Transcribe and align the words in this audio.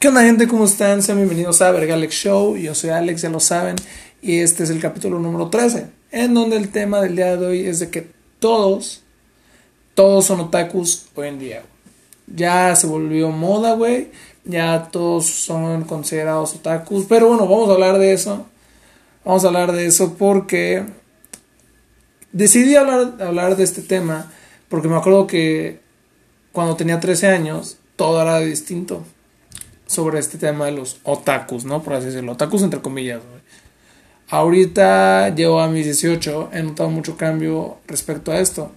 ¿Qué 0.00 0.08
onda 0.08 0.22
gente? 0.22 0.48
¿Cómo 0.48 0.64
están? 0.64 1.02
Sean 1.02 1.18
bienvenidos 1.18 1.60
a 1.60 1.70
Vergalex 1.72 2.14
Show. 2.14 2.56
Yo 2.56 2.74
soy 2.74 2.88
Alex, 2.88 3.20
ya 3.20 3.28
lo 3.28 3.38
saben. 3.38 3.76
Y 4.22 4.38
este 4.38 4.64
es 4.64 4.70
el 4.70 4.80
capítulo 4.80 5.18
número 5.18 5.50
13. 5.50 5.88
En 6.10 6.32
donde 6.32 6.56
el 6.56 6.70
tema 6.70 7.02
del 7.02 7.16
día 7.16 7.36
de 7.36 7.46
hoy 7.46 7.66
es 7.66 7.80
de 7.80 7.90
que 7.90 8.10
todos, 8.38 9.02
todos 9.94 10.24
son 10.24 10.40
otakus 10.40 11.04
hoy 11.14 11.28
en 11.28 11.38
día. 11.38 11.62
Ya 12.26 12.74
se 12.76 12.86
volvió 12.86 13.28
moda, 13.28 13.74
güey. 13.74 14.10
Ya 14.46 14.88
todos 14.90 15.26
son 15.26 15.84
considerados 15.84 16.54
otakus. 16.54 17.04
Pero 17.06 17.28
bueno, 17.28 17.46
vamos 17.46 17.68
a 17.68 17.74
hablar 17.74 17.98
de 17.98 18.14
eso. 18.14 18.46
Vamos 19.22 19.44
a 19.44 19.48
hablar 19.48 19.72
de 19.72 19.84
eso 19.84 20.14
porque 20.14 20.82
decidí 22.32 22.74
hablar, 22.74 23.16
hablar 23.20 23.54
de 23.54 23.64
este 23.64 23.82
tema. 23.82 24.32
Porque 24.70 24.88
me 24.88 24.96
acuerdo 24.96 25.26
que 25.26 25.80
cuando 26.52 26.74
tenía 26.74 27.00
13 27.00 27.26
años, 27.26 27.76
todo 27.96 28.22
era 28.22 28.38
distinto 28.40 29.04
sobre 29.90 30.20
este 30.20 30.38
tema 30.38 30.66
de 30.66 30.72
los 30.72 31.00
otakus, 31.02 31.64
¿no? 31.64 31.82
Por 31.82 31.94
así 31.94 32.06
decirlo, 32.06 32.32
otakus 32.32 32.62
entre 32.62 32.80
comillas. 32.80 33.22
Ahorita 34.28 35.34
llevo 35.34 35.60
a 35.60 35.66
mis 35.66 35.84
18, 35.84 36.50
he 36.52 36.62
notado 36.62 36.90
mucho 36.90 37.16
cambio 37.16 37.78
respecto 37.88 38.30
a 38.30 38.38
esto. 38.38 38.70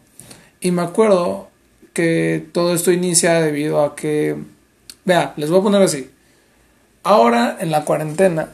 Y 0.60 0.72
me 0.72 0.82
acuerdo 0.82 1.50
que 1.94 2.44
todo 2.52 2.74
esto 2.74 2.92
inicia 2.92 3.40
debido 3.42 3.84
a 3.84 3.96
que, 3.96 4.38
vea, 5.06 5.36
les 5.38 5.52
voy 5.52 5.60
a 5.60 5.64
poner 5.64 5.84
así. 5.84 6.10
Ahora 7.04 7.58
en 7.60 7.70
la 7.70 7.86
cuarentena 7.86 8.50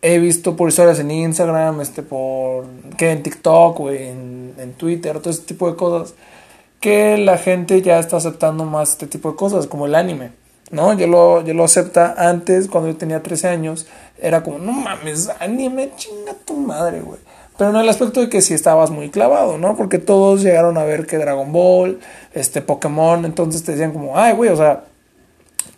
he 0.00 0.18
visto 0.18 0.56
por 0.56 0.70
historias 0.70 0.98
en 0.98 1.10
Instagram, 1.10 1.82
este, 1.82 2.02
por 2.02 2.64
que 2.96 3.10
en 3.10 3.22
TikTok, 3.22 3.78
güey, 3.78 4.08
en, 4.08 4.54
en 4.56 4.72
Twitter, 4.72 5.18
todo 5.18 5.28
este 5.28 5.44
tipo 5.44 5.70
de 5.70 5.76
cosas, 5.76 6.14
que 6.80 7.18
la 7.18 7.36
gente 7.36 7.82
ya 7.82 7.98
está 7.98 8.16
aceptando 8.16 8.64
más 8.64 8.92
este 8.92 9.06
tipo 9.06 9.32
de 9.32 9.36
cosas, 9.36 9.66
como 9.66 9.84
el 9.84 9.94
anime. 9.94 10.39
¿No? 10.70 10.92
Yo 10.94 11.06
lo, 11.06 11.42
yo 11.44 11.54
lo 11.54 11.64
acepta 11.64 12.14
antes, 12.16 12.68
cuando 12.68 12.90
yo 12.90 12.96
tenía 12.96 13.22
13 13.22 13.48
años, 13.48 13.86
era 14.18 14.42
como, 14.42 14.58
no 14.58 14.72
mames, 14.72 15.30
anime, 15.40 15.90
chinga 15.96 16.34
tu 16.44 16.56
madre, 16.56 17.00
güey. 17.00 17.20
Pero 17.56 17.70
en 17.70 17.76
el 17.76 17.88
aspecto 17.88 18.20
de 18.20 18.30
que 18.30 18.40
sí 18.40 18.54
estabas 18.54 18.90
muy 18.90 19.10
clavado, 19.10 19.58
¿no? 19.58 19.76
Porque 19.76 19.98
todos 19.98 20.42
llegaron 20.42 20.78
a 20.78 20.84
ver 20.84 21.06
que 21.06 21.18
Dragon 21.18 21.52
Ball, 21.52 22.00
este 22.32 22.62
Pokémon, 22.62 23.24
entonces 23.24 23.62
te 23.62 23.72
decían 23.72 23.92
como, 23.92 24.16
ay, 24.16 24.32
güey, 24.32 24.50
o 24.50 24.56
sea, 24.56 24.84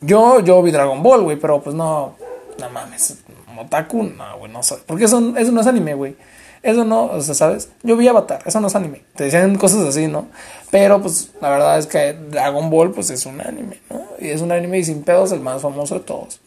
yo, 0.01 0.41
yo 0.41 0.63
vi 0.63 0.71
Dragon 0.71 1.03
Ball, 1.03 1.23
güey, 1.23 1.37
pero 1.39 1.61
pues 1.61 1.75
no, 1.75 2.15
no 2.61 2.71
mames, 2.71 3.19
Motaku, 3.53 4.05
no, 4.05 4.39
güey, 4.39 4.53
no 4.53 4.63
sé. 4.63 4.77
Porque 4.87 5.05
eso, 5.05 5.37
eso 5.37 5.53
no 5.53 5.61
es 5.61 5.67
anime, 5.67 5.95
güey. 5.95 6.17
Eso 6.63 6.85
no, 6.85 7.07
o 7.07 7.21
sea, 7.21 7.35
¿sabes? 7.35 7.71
Yo 7.83 7.97
vi 7.97 8.07
Avatar, 8.07 8.43
eso 8.47 8.61
no 8.61 8.69
es 8.69 8.77
anime. 8.77 9.03
Te 9.17 9.25
decían 9.25 9.57
cosas 9.57 9.81
así, 9.87 10.07
¿no? 10.07 10.29
Pero 10.71 11.03
pues 11.03 11.31
la 11.41 11.51
verdad 11.51 11.79
es 11.79 11.87
que 11.87 12.13
Dragon 12.13 12.71
Ball 12.71 12.93
pues 12.93 13.11
es 13.11 13.27
un 13.27 13.41
anime, 13.41 13.81
¿no? 13.91 14.01
Y 14.21 14.29
es 14.29 14.41
un 14.41 14.53
anime 14.53 14.79
y 14.79 14.85
sin 14.85 15.03
pedos 15.03 15.33
el 15.33 15.41
más 15.41 15.63
famoso 15.63 15.95
de 15.95 16.01
todos. 16.01 16.41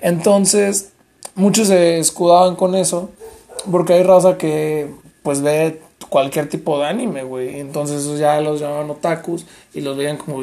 Entonces, 0.00 0.92
muchos 1.34 1.68
se 1.68 1.98
escudaban 1.98 2.56
con 2.56 2.74
eso 2.74 3.10
porque 3.70 3.94
hay 3.94 4.02
raza 4.02 4.36
que 4.36 4.90
pues 5.22 5.40
ve 5.40 5.80
cualquier 6.08 6.48
tipo 6.48 6.78
de 6.78 6.86
anime, 6.86 7.24
güey. 7.24 7.60
Entonces 7.60 8.18
ya 8.18 8.40
los 8.40 8.60
llamaban 8.60 8.90
otakus 8.90 9.46
y 9.72 9.80
los 9.80 9.96
veían 9.96 10.16
como, 10.16 10.42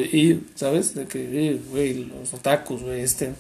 ¿sabes? 0.55 0.95
De 0.95 1.05
que, 1.05 1.59
güey, 1.69 2.05
los 2.05 2.33
otakus, 2.33 2.83
güey, 2.83 3.02
este. 3.02 3.33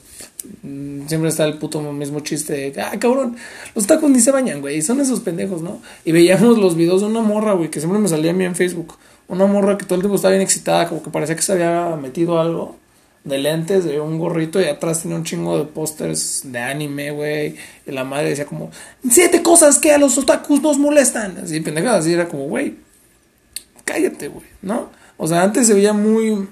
Mm, 0.63 1.07
siempre 1.07 1.29
está 1.29 1.45
el 1.45 1.57
puto 1.57 1.81
mismo 1.81 2.19
chiste 2.21 2.53
de, 2.53 2.81
ah, 2.81 2.93
cabrón, 2.99 3.35
los 3.75 3.85
otakus 3.85 4.09
ni 4.09 4.19
se 4.19 4.31
bañan, 4.31 4.61
güey, 4.61 4.81
son 4.81 4.99
esos 5.01 5.19
pendejos, 5.19 5.61
¿no? 5.61 5.81
Y 6.05 6.11
veíamos 6.11 6.57
los 6.57 6.75
videos 6.75 7.01
de 7.01 7.07
una 7.07 7.21
morra, 7.21 7.53
güey, 7.53 7.69
que 7.69 7.79
siempre 7.79 7.99
me 7.99 8.07
salía 8.07 8.31
a 8.31 8.33
mí 8.33 8.45
en 8.45 8.55
Facebook. 8.55 8.97
Una 9.27 9.45
morra 9.45 9.77
que 9.77 9.85
todo 9.85 9.95
el 9.95 10.01
tiempo 10.01 10.15
estaba 10.15 10.33
bien 10.33 10.41
excitada, 10.41 10.87
como 10.87 11.03
que 11.03 11.09
parecía 11.09 11.35
que 11.35 11.41
se 11.41 11.53
había 11.53 11.95
metido 11.95 12.39
algo 12.39 12.75
de 13.23 13.37
lentes, 13.37 13.85
de 13.85 13.99
un 13.99 14.17
gorrito 14.17 14.59
y 14.59 14.65
atrás 14.65 15.03
tenía 15.03 15.15
un 15.15 15.23
chingo 15.23 15.57
de 15.57 15.65
pósters 15.65 16.41
de 16.45 16.59
anime, 16.59 17.11
güey. 17.11 17.55
Y 17.85 17.91
la 17.91 18.03
madre 18.03 18.29
decía 18.29 18.45
como, 18.45 18.71
siete 19.09 19.41
cosas 19.43 19.79
que 19.79 19.91
a 19.91 19.97
los 19.97 20.17
otakus 20.17 20.61
nos 20.61 20.77
molestan. 20.77 21.37
Así, 21.37 21.59
pendejadas, 21.61 22.01
así 22.01 22.13
era 22.13 22.27
como, 22.27 22.45
güey, 22.45 22.75
cállate, 23.85 24.27
güey, 24.27 24.45
¿no? 24.61 24.89
O 25.17 25.27
sea, 25.27 25.43
antes 25.43 25.67
se 25.67 25.73
veía 25.73 25.93
muy, 25.93 26.47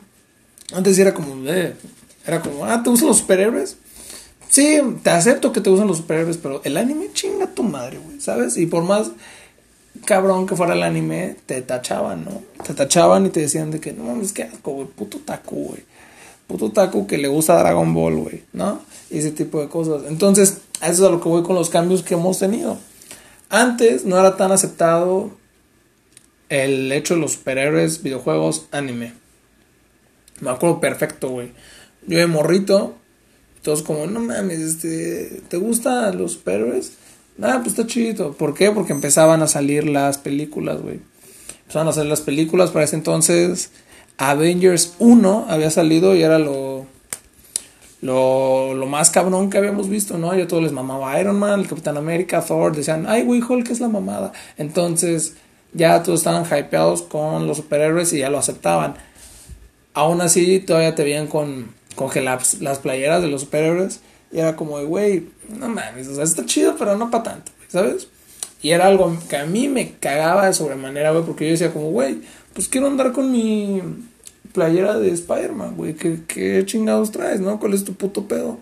antes 0.74 0.98
era 1.00 1.14
como, 1.14 1.36
eh, 1.50 1.74
era 2.30 2.42
como, 2.42 2.66
ah, 2.66 2.82
¿te 2.84 2.90
gustan 2.90 3.10
los 3.10 3.18
superhéroes? 3.18 3.78
Sí, 4.50 4.80
te 5.04 5.10
acepto 5.10 5.52
que 5.52 5.62
te 5.62 5.70
gustan 5.70 5.88
los 5.88 5.98
superhéroes, 5.98 6.38
pero 6.38 6.62
el 6.64 6.78
anime 6.78 7.12
chinga 7.14 7.48
tu 7.48 7.64
madre, 7.64 8.00
güey, 8.00 8.20
¿sabes? 8.20 8.58
Y 8.58 8.66
por 8.66 8.84
más 8.84 9.12
cabrón 10.06 10.48
que 10.48 10.56
fuera 10.56 10.74
el 10.74 10.84
anime, 10.84 11.36
te 11.46 11.62
tachaban, 11.62 12.26
¿no? 12.26 12.42
Te 12.66 12.74
tachaban 12.74 13.26
y 13.26 13.30
te 13.30 13.42
decían 13.42 13.70
de 13.70 13.80
que, 13.80 13.94
no, 13.94 14.20
es 14.22 14.32
que 14.32 14.44
asco, 14.44 14.72
güey, 14.72 14.88
puto 14.88 15.20
taku, 15.20 15.56
güey 15.56 15.84
puto 16.50 16.72
taco 16.72 17.06
que 17.06 17.20
le 17.20 17.28
gusta 17.28 17.60
Dragon 17.60 17.94
Ball, 17.94 18.16
güey, 18.16 18.44
¿no? 18.54 18.82
Y 19.12 19.20
ese 19.20 19.30
tipo 19.30 19.62
de 19.62 19.70
cosas. 19.70 20.02
Entonces, 20.08 20.62
eso 20.82 20.92
es 20.92 21.02
a 21.02 21.10
lo 21.12 21.22
que 21.22 21.30
voy 21.30 21.44
con 21.44 21.56
los 21.56 21.70
cambios 21.70 22.02
que 22.02 22.16
hemos 22.16 22.40
tenido. 22.40 22.80
Antes 23.50 24.04
no 24.04 24.18
era 24.20 24.36
tan 24.36 24.52
aceptado 24.52 25.32
el 26.50 26.92
hecho 26.92 27.14
de 27.14 27.22
los 27.22 27.34
superhéroes, 27.34 28.02
videojuegos, 28.02 28.66
anime. 28.72 29.14
Me 30.40 30.50
acuerdo 30.50 30.80
perfecto, 30.80 31.30
güey. 31.30 31.52
Yo 32.10 32.18
de 32.18 32.26
morrito, 32.26 32.96
todos 33.62 33.84
como, 33.84 34.08
no 34.08 34.20
mames, 34.20 34.60
este, 34.60 35.44
¿te 35.48 35.58
gustan 35.58 36.18
los 36.18 36.34
superhéroes? 36.34 36.94
Ah, 37.40 37.60
pues 37.62 37.78
está 37.78 37.86
chido. 37.86 38.34
¿Por 38.34 38.56
qué? 38.56 38.72
Porque 38.72 38.94
empezaban 38.94 39.44
a 39.44 39.48
salir 39.48 39.88
las 39.88 40.18
películas, 40.18 40.82
güey. 40.82 41.02
Empezaban 41.62 41.88
a 41.88 41.94
salir 41.94 42.10
las 42.10 42.22
películas 42.22 42.72
para 42.72 42.86
ese 42.86 42.96
entonces 42.96 43.70
Avengers 44.18 44.96
1 44.98 45.46
había 45.50 45.70
salido 45.70 46.16
y 46.16 46.24
era 46.24 46.40
lo, 46.40 46.88
lo, 48.02 48.74
lo, 48.74 48.86
más 48.88 49.12
cabrón 49.12 49.52
que 49.52 49.60
habíamos 49.60 49.88
visto, 49.88 50.18
¿no? 50.18 50.36
Ya 50.36 50.48
todos 50.48 50.64
les 50.64 50.72
mamaba 50.72 51.22
Iron 51.22 51.38
Man, 51.38 51.60
el 51.60 51.68
Capitán 51.68 51.96
América, 51.96 52.42
Thor, 52.42 52.76
decían, 52.76 53.06
ay, 53.08 53.22
güey, 53.22 53.44
Hulk 53.48 53.70
es 53.70 53.82
la 53.82 53.88
mamada. 53.88 54.34
Entonces, 54.58 55.36
ya 55.74 56.02
todos 56.02 56.22
estaban 56.22 56.44
hypeados 56.44 57.04
con 57.04 57.46
los 57.46 57.58
superhéroes 57.58 58.12
y 58.14 58.18
ya 58.18 58.32
lo 58.32 58.40
aceptaban. 58.40 58.96
Aún 59.94 60.22
así, 60.22 60.60
todavía 60.60 60.96
te 60.96 61.04
veían 61.04 61.28
con, 61.28 61.79
con 61.96 62.12
las, 62.24 62.62
las 62.62 62.80
playeras 62.80 63.22
de 63.22 63.28
los 63.28 63.42
superhéroes 63.42 64.02
y 64.32 64.40
era 64.40 64.56
como, 64.56 64.84
güey, 64.86 65.30
no 65.50 65.68
mames, 65.70 66.08
o 66.08 66.16
sea, 66.16 66.24
está 66.24 66.46
chido, 66.46 66.76
pero 66.78 66.98
no 66.98 67.10
para 67.10 67.24
tanto, 67.24 67.52
¿sabes? 67.68 68.08
Y 68.62 68.72
era 68.72 68.88
algo 68.88 69.18
que 69.30 69.38
a 69.38 69.46
mí 69.46 69.70
me 69.70 69.94
cagaba 69.94 70.46
de 70.46 70.54
sobremanera, 70.54 71.12
güey, 71.12 71.24
porque 71.24 71.46
yo 71.46 71.52
decía 71.52 71.72
como, 71.74 71.92
güey, 71.92 72.22
pues 72.54 72.68
quiero 72.68 72.88
andar 72.88 73.12
con 73.12 73.32
mi 73.32 73.82
playera 74.52 75.00
de 75.00 75.12
Spider-Man, 75.12 75.76
güey. 75.78 75.96
¿Qué, 75.96 76.64
chingados 76.66 77.12
traes, 77.12 77.40
no? 77.40 77.60
¿Cuál 77.60 77.74
es 77.74 77.86
tu 77.86 77.94
puto 77.94 78.28
pedo? 78.28 78.60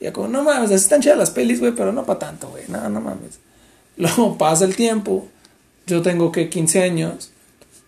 Y 0.00 0.04
ya 0.04 0.12
como, 0.12 0.28
no 0.28 0.44
mames, 0.44 0.70
así 0.70 0.84
están 0.84 1.00
chidas 1.00 1.18
las 1.18 1.30
pelis, 1.30 1.60
güey, 1.60 1.72
pero 1.72 1.92
no 1.92 2.06
para 2.06 2.20
tanto, 2.20 2.48
güey. 2.48 2.64
No, 2.68 2.88
no 2.88 3.00
mames. 3.00 3.40
Luego 3.96 4.38
pasa 4.38 4.64
el 4.64 4.76
tiempo. 4.76 5.28
Yo 5.86 6.02
tengo 6.02 6.30
que 6.30 6.48
15 6.48 6.82
años. 6.82 7.32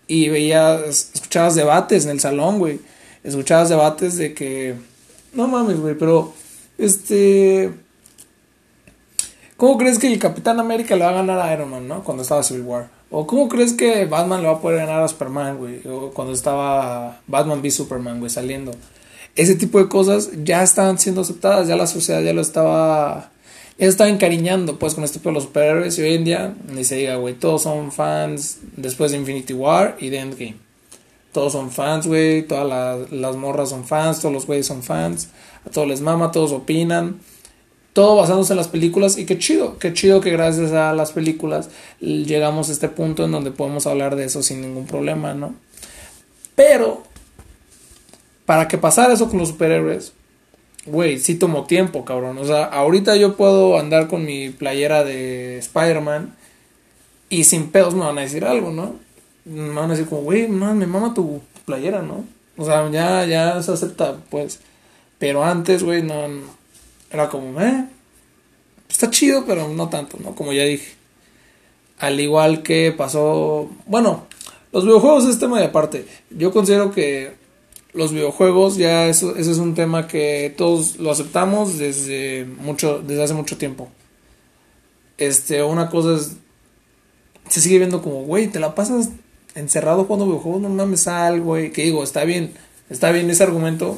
Y 0.07 0.27
veía, 0.29 0.83
escuchabas 0.85 1.55
debates 1.55 2.03
en 2.03 2.11
el 2.11 2.19
salón, 2.19 2.59
güey. 2.59 2.79
Escuchabas 3.23 3.69
debates 3.69 4.17
de 4.17 4.33
que, 4.33 4.75
no 5.33 5.47
mames, 5.47 5.79
güey, 5.79 5.95
pero, 5.95 6.33
este... 6.77 7.71
¿Cómo 9.57 9.77
crees 9.77 9.97
que 9.97 10.11
el 10.11 10.19
Capitán 10.19 10.59
América 10.59 10.95
le 10.95 11.05
va 11.05 11.11
a 11.11 11.13
ganar 11.13 11.39
a 11.39 11.53
Iron 11.53 11.69
Man, 11.69 11.87
no? 11.87 12.03
Cuando 12.03 12.23
estaba 12.23 12.43
Civil 12.43 12.63
War. 12.63 12.89
¿O 13.09 13.27
cómo 13.27 13.47
crees 13.47 13.73
que 13.73 14.05
Batman 14.05 14.41
le 14.41 14.47
va 14.47 14.55
a 14.55 14.59
poder 14.59 14.79
ganar 14.79 15.03
a 15.03 15.07
Superman, 15.07 15.57
güey? 15.57 15.87
O 15.87 16.09
cuando 16.11 16.33
estaba 16.33 17.21
Batman 17.27 17.61
v 17.61 17.69
Superman, 17.69 18.19
güey, 18.19 18.31
saliendo. 18.31 18.71
Ese 19.35 19.55
tipo 19.55 19.77
de 19.77 19.87
cosas 19.87 20.31
ya 20.43 20.63
estaban 20.63 20.97
siendo 20.97 21.21
aceptadas, 21.21 21.67
ya 21.67 21.75
la 21.75 21.87
sociedad 21.87 22.21
ya 22.21 22.33
lo 22.33 22.41
estaba... 22.41 23.29
Ya 23.77 23.87
estaba 23.87 24.09
encariñando, 24.09 24.77
pues, 24.79 24.95
con 24.95 25.03
este 25.03 25.19
tipo 25.19 25.29
de 25.29 25.35
los 25.35 25.43
superhéroes. 25.43 25.97
Y 25.97 26.01
hoy 26.01 26.15
en 26.15 26.23
día, 26.25 26.55
ni 26.67 26.83
se 26.83 26.95
diga, 26.95 27.15
güey, 27.15 27.35
todos 27.35 27.63
son 27.63 27.91
fans 27.91 28.57
después 28.75 29.11
de 29.11 29.17
Infinity 29.17 29.53
War 29.53 29.95
y 29.99 30.09
de 30.09 30.19
Endgame. 30.19 30.55
Todos 31.33 31.51
son 31.51 31.71
fans, 31.71 32.07
güey, 32.07 32.43
todas 32.43 33.11
las 33.11 33.35
morras 33.35 33.69
son 33.69 33.83
fans, 33.83 34.21
todos 34.21 34.33
los 34.33 34.45
güeyes 34.45 34.67
son 34.67 34.83
fans. 34.83 35.29
A 35.65 35.69
todos 35.69 35.87
les 35.87 35.99
mama, 35.99 36.31
todos 36.31 36.51
opinan 36.51 37.19
todo 37.93 38.15
basándose 38.15 38.53
en 38.53 38.57
las 38.57 38.67
películas 38.67 39.17
y 39.17 39.25
qué 39.25 39.37
chido, 39.37 39.77
qué 39.77 39.93
chido 39.93 40.19
que 40.19 40.31
gracias 40.31 40.71
a 40.71 40.93
las 40.93 41.11
películas 41.11 41.69
llegamos 41.99 42.69
a 42.69 42.71
este 42.71 42.89
punto 42.89 43.23
en 43.23 43.31
donde 43.31 43.51
podemos 43.51 43.85
hablar 43.85 44.15
de 44.15 44.25
eso 44.25 44.41
sin 44.41 44.61
ningún 44.61 44.87
problema, 44.87 45.35
¿no? 45.35 45.53
Pero, 46.55 47.03
para 48.45 48.67
que 48.67 48.79
pasara 48.79 49.13
eso 49.13 49.29
con 49.29 49.37
los 49.37 49.49
superhéroes, 49.49 50.13
güey, 50.87 51.19
sí 51.19 51.35
tomó 51.35 51.65
tiempo, 51.65 52.03
cabrón. 52.03 52.39
O 52.39 52.45
sea, 52.45 52.65
ahorita 52.65 53.15
yo 53.15 53.37
puedo 53.37 53.77
andar 53.77 54.07
con 54.07 54.25
mi 54.25 54.49
playera 54.49 55.03
de 55.03 55.59
Spider-Man 55.59 56.35
y 57.29 57.43
sin 57.43 57.69
pedos 57.71 57.93
me 57.93 58.01
van 58.01 58.17
a 58.17 58.21
decir 58.21 58.43
algo, 58.43 58.71
¿no? 58.71 58.95
Me 59.45 59.73
van 59.73 59.89
a 59.89 59.93
decir 59.93 60.07
como, 60.07 60.21
güey, 60.21 60.47
me 60.47 60.85
mama 60.85 61.13
tu 61.13 61.41
playera, 61.65 62.01
¿no? 62.01 62.25
O 62.57 62.65
sea, 62.65 62.89
ya, 62.89 63.25
ya 63.25 63.61
se 63.61 63.71
acepta, 63.71 64.17
pues. 64.29 64.59
Pero 65.19 65.43
antes, 65.43 65.83
güey, 65.83 66.01
no 66.01 66.27
era 67.11 67.29
como, 67.29 67.59
eh, 67.61 67.85
está 68.89 69.09
chido, 69.09 69.45
pero 69.45 69.67
no 69.69 69.89
tanto, 69.89 70.17
¿no? 70.19 70.35
Como 70.35 70.53
ya 70.53 70.63
dije. 70.63 70.93
Al 71.99 72.19
igual 72.19 72.63
que 72.63 72.91
pasó, 72.91 73.69
bueno, 73.85 74.27
los 74.71 74.83
videojuegos 74.83 75.25
es 75.25 75.39
tema 75.39 75.59
de 75.59 75.67
aparte. 75.67 76.07
Yo 76.31 76.51
considero 76.51 76.91
que 76.91 77.35
los 77.93 78.11
videojuegos 78.11 78.75
ya 78.75 79.07
eso, 79.07 79.35
ese 79.35 79.51
es 79.51 79.57
un 79.59 79.75
tema 79.75 80.07
que 80.07 80.53
todos 80.57 80.97
lo 80.97 81.11
aceptamos 81.11 81.77
desde 81.77 82.45
mucho 82.45 82.99
desde 82.99 83.23
hace 83.23 83.33
mucho 83.35 83.57
tiempo. 83.57 83.89
Este, 85.17 85.63
una 85.63 85.89
cosa 85.89 86.15
es 86.15 86.37
se 87.49 87.61
sigue 87.61 87.77
viendo 87.77 88.01
como, 88.01 88.23
güey, 88.23 88.47
te 88.47 88.59
la 88.59 88.73
pasas 88.73 89.09
encerrado 89.55 90.05
jugando 90.05 90.25
videojuegos, 90.25 90.61
no 90.61 90.69
mames 90.69 91.01
sal, 91.01 91.41
güey, 91.41 91.71
que 91.71 91.83
digo, 91.83 92.03
está 92.03 92.23
bien, 92.23 92.53
está 92.89 93.11
bien 93.11 93.29
ese 93.29 93.43
argumento, 93.43 93.97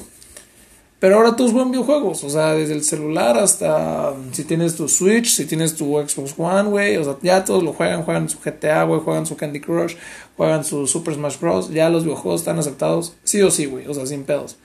pero 1.05 1.17
ahora 1.17 1.35
todos 1.35 1.51
juegan 1.51 1.71
videojuegos, 1.71 2.23
o 2.23 2.29
sea, 2.29 2.53
desde 2.53 2.73
el 2.73 2.83
celular 2.83 3.37
hasta 3.37 4.15
si 4.31 4.43
tienes 4.45 4.75
tu 4.75 4.87
Switch, 4.87 5.27
si 5.27 5.45
tienes 5.45 5.75
tu 5.75 5.99
Xbox 5.99 6.33
One, 6.37 6.69
güey, 6.69 6.97
o 6.97 7.03
sea, 7.03 7.17
ya 7.21 7.43
todos 7.43 7.63
lo 7.63 7.73
juegan, 7.73 8.03
juegan 8.03 8.29
su 8.29 8.39
GTA, 8.39 8.85
güey, 8.85 9.01
juegan 9.01 9.25
su 9.25 9.35
Candy 9.35 9.59
Crush, 9.59 9.95
juegan 10.37 10.63
su 10.63 10.87
Super 10.87 11.13
Smash 11.13 11.37
Bros. 11.39 11.69
Ya 11.69 11.89
los 11.89 12.05
videojuegos 12.05 12.41
están 12.41 12.57
aceptados, 12.59 13.13
sí 13.23 13.41
o 13.41 13.51
sí, 13.51 13.65
güey, 13.65 13.85
o 13.87 13.93
sea, 13.93 14.05
sin 14.05 14.23
pedos. 14.23 14.55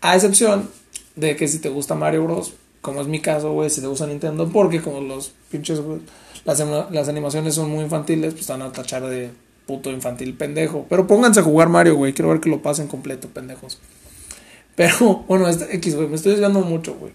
A 0.00 0.16
excepción 0.16 0.70
de 1.16 1.36
que 1.36 1.46
si 1.46 1.60
te 1.60 1.68
gusta 1.68 1.94
Mario 1.94 2.24
Bros., 2.24 2.54
como 2.80 3.00
es 3.00 3.06
mi 3.06 3.20
caso, 3.20 3.52
güey, 3.52 3.70
si 3.70 3.80
te 3.80 3.86
gusta 3.86 4.06
Nintendo, 4.06 4.48
porque 4.48 4.82
como 4.82 5.00
los 5.00 5.32
pinches, 5.50 5.80
las, 6.44 6.58
las 6.90 7.08
animaciones 7.08 7.54
son 7.54 7.70
muy 7.70 7.84
infantiles, 7.84 8.32
pues 8.32 8.40
están 8.40 8.62
a 8.62 8.72
tachar 8.72 9.04
de 9.04 9.30
puto 9.66 9.90
infantil 9.90 10.34
pendejo. 10.34 10.86
Pero 10.88 11.06
pónganse 11.06 11.40
a 11.40 11.42
jugar 11.42 11.68
Mario, 11.68 11.96
güey, 11.96 12.12
quiero 12.12 12.30
ver 12.30 12.40
que 12.40 12.50
lo 12.50 12.62
pasen 12.62 12.88
completo, 12.88 13.28
pendejos. 13.28 13.78
Pero, 14.76 15.24
bueno, 15.28 15.48
este 15.48 15.74
X, 15.76 15.96
güey, 15.96 16.08
me 16.08 16.16
estoy 16.16 16.32
desviando 16.32 16.60
mucho, 16.60 16.94
güey. 16.94 17.12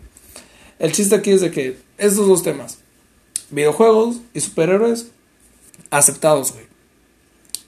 El 0.79 0.91
chiste 0.93 1.15
aquí 1.15 1.31
es 1.31 1.41
de 1.41 1.51
que 1.51 1.77
estos 1.97 2.27
dos 2.27 2.41
temas, 2.41 2.79
videojuegos 3.49 4.17
y 4.33 4.39
superhéroes, 4.39 5.11
aceptados, 5.91 6.53
güey. 6.53 6.65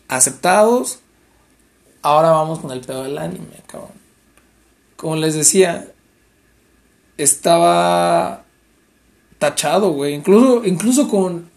Aceptados. 0.08 1.00
Ahora 2.02 2.32
vamos 2.32 2.60
con 2.60 2.72
el 2.72 2.82
pedo 2.82 3.04
del 3.04 3.18
anime, 3.18 3.62
cabrón. 3.68 3.92
Como 4.96 5.18
les 5.18 5.36
decía, 5.36 5.92
estaba 7.18 8.46
tachado, 9.40 9.92
güey. 9.92 10.14
Incluso, 10.14 10.66
incluso 10.66 11.10
con, 11.10 11.51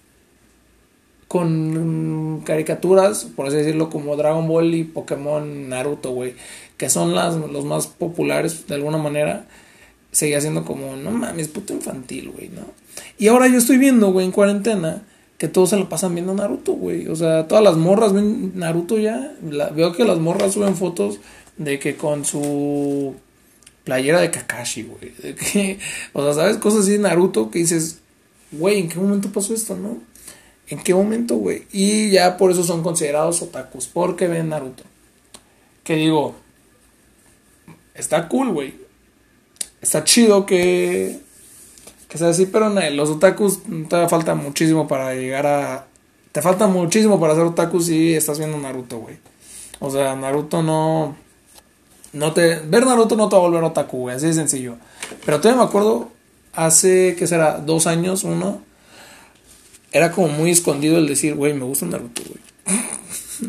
con 1.34 2.42
caricaturas, 2.44 3.24
por 3.24 3.48
así 3.48 3.56
decirlo, 3.56 3.90
como 3.90 4.16
Dragon 4.16 4.46
Ball 4.46 4.72
y 4.74 4.84
Pokémon 4.84 5.68
Naruto, 5.68 6.12
güey 6.12 6.34
que 6.76 6.90
son 6.90 7.14
las, 7.14 7.34
los 7.36 7.64
más 7.64 7.86
populares 7.86 8.66
de 8.66 8.74
alguna 8.74 8.98
manera, 8.98 9.46
seguía 10.12 10.40
siendo 10.40 10.64
como, 10.64 10.96
no 10.96 11.10
mames, 11.10 11.48
puto 11.48 11.72
infantil, 11.72 12.30
güey, 12.30 12.48
¿no? 12.48 12.62
Y 13.18 13.28
ahora 13.28 13.48
yo 13.48 13.58
estoy 13.58 13.78
viendo, 13.78 14.12
güey, 14.12 14.26
en 14.26 14.32
cuarentena, 14.32 15.02
que 15.38 15.48
todos 15.48 15.70
se 15.70 15.76
lo 15.76 15.88
pasan 15.88 16.14
viendo 16.14 16.34
Naruto, 16.34 16.72
güey. 16.72 17.08
O 17.08 17.16
sea, 17.16 17.48
todas 17.48 17.62
las 17.62 17.76
morras 17.76 18.12
ven 18.12 18.52
Naruto 18.54 18.98
ya. 18.98 19.34
veo 19.42 19.92
que 19.92 20.04
las 20.04 20.18
morras 20.18 20.52
suben 20.52 20.76
fotos 20.76 21.18
de 21.56 21.78
que 21.78 21.96
con 21.96 22.24
su 22.24 23.14
playera 23.84 24.20
de 24.20 24.30
Kakashi, 24.30 24.82
güey. 24.84 25.78
O 26.12 26.22
sea, 26.22 26.34
¿sabes? 26.34 26.56
Cosas 26.58 26.80
así 26.80 26.92
de 26.92 26.98
Naruto 26.98 27.50
que 27.50 27.60
dices, 27.60 28.00
güey, 28.52 28.78
¿en 28.78 28.88
qué 28.88 28.98
momento 28.98 29.30
pasó 29.30 29.54
esto, 29.54 29.76
no? 29.76 29.98
¿En 30.68 30.78
qué 30.78 30.94
momento, 30.94 31.36
güey? 31.36 31.66
Y 31.72 32.10
ya 32.10 32.36
por 32.36 32.50
eso 32.50 32.64
son 32.64 32.82
considerados 32.82 33.42
otakus, 33.42 33.86
porque 33.86 34.28
ven 34.28 34.48
Naruto. 34.48 34.82
Que 35.82 35.96
digo, 35.96 36.34
está 37.94 38.28
cool, 38.28 38.52
güey. 38.52 38.74
Está 39.82 40.04
chido 40.04 40.46
que, 40.46 41.20
que 42.08 42.18
sea 42.18 42.28
así, 42.28 42.46
pero 42.46 42.70
los 42.70 43.10
otakus 43.10 43.60
te 43.88 44.08
falta 44.08 44.34
muchísimo 44.34 44.88
para 44.88 45.14
llegar 45.14 45.46
a... 45.46 45.86
Te 46.32 46.40
falta 46.40 46.66
muchísimo 46.66 47.20
para 47.20 47.34
ser 47.34 47.44
otakus 47.44 47.86
si 47.86 48.14
estás 48.14 48.38
viendo 48.38 48.58
Naruto, 48.58 48.98
güey. 48.98 49.18
O 49.80 49.90
sea, 49.90 50.16
Naruto 50.16 50.62
no... 50.62 51.14
No 52.14 52.32
te... 52.32 52.60
Ver 52.60 52.86
Naruto 52.86 53.14
no 53.16 53.28
te 53.28 53.36
va 53.36 53.42
a 53.42 53.46
volver 53.46 53.62
otaku, 53.62 53.98
güey. 53.98 54.16
Así 54.16 54.26
de 54.26 54.32
sencillo. 54.32 54.76
Pero 55.26 55.40
todavía 55.40 55.62
me 55.62 55.68
acuerdo, 55.68 56.08
hace, 56.54 57.14
¿qué 57.18 57.26
será? 57.26 57.58
Dos 57.58 57.86
años, 57.86 58.24
uno. 58.24 58.62
Era 59.94 60.10
como 60.10 60.26
muy 60.26 60.50
escondido 60.50 60.98
el 60.98 61.06
decir, 61.06 61.36
güey, 61.36 61.54
me 61.54 61.64
gusta 61.64 61.86
Naruto, 61.86 62.22
güey. 62.24 62.78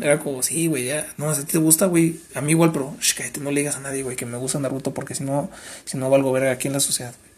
Era 0.00 0.20
como, 0.20 0.44
sí, 0.44 0.68
güey, 0.68 0.86
ya. 0.86 1.04
No, 1.16 1.34
si 1.34 1.42
te 1.42 1.58
gusta, 1.58 1.86
güey. 1.86 2.20
A 2.36 2.40
mí 2.40 2.52
igual, 2.52 2.70
pero 2.70 2.94
shh, 3.00 3.14
cállate, 3.16 3.40
no 3.40 3.50
le 3.50 3.62
digas 3.62 3.74
a 3.74 3.80
nadie, 3.80 4.04
güey, 4.04 4.14
que 4.14 4.26
me 4.26 4.38
gusta 4.38 4.60
Naruto 4.60 4.94
porque 4.94 5.16
si 5.16 5.24
no, 5.24 5.50
si 5.84 5.98
no 5.98 6.08
valgo 6.08 6.30
ver 6.30 6.46
aquí 6.46 6.68
en 6.68 6.74
la 6.74 6.80
sociedad, 6.80 7.12
güey. 7.18 7.32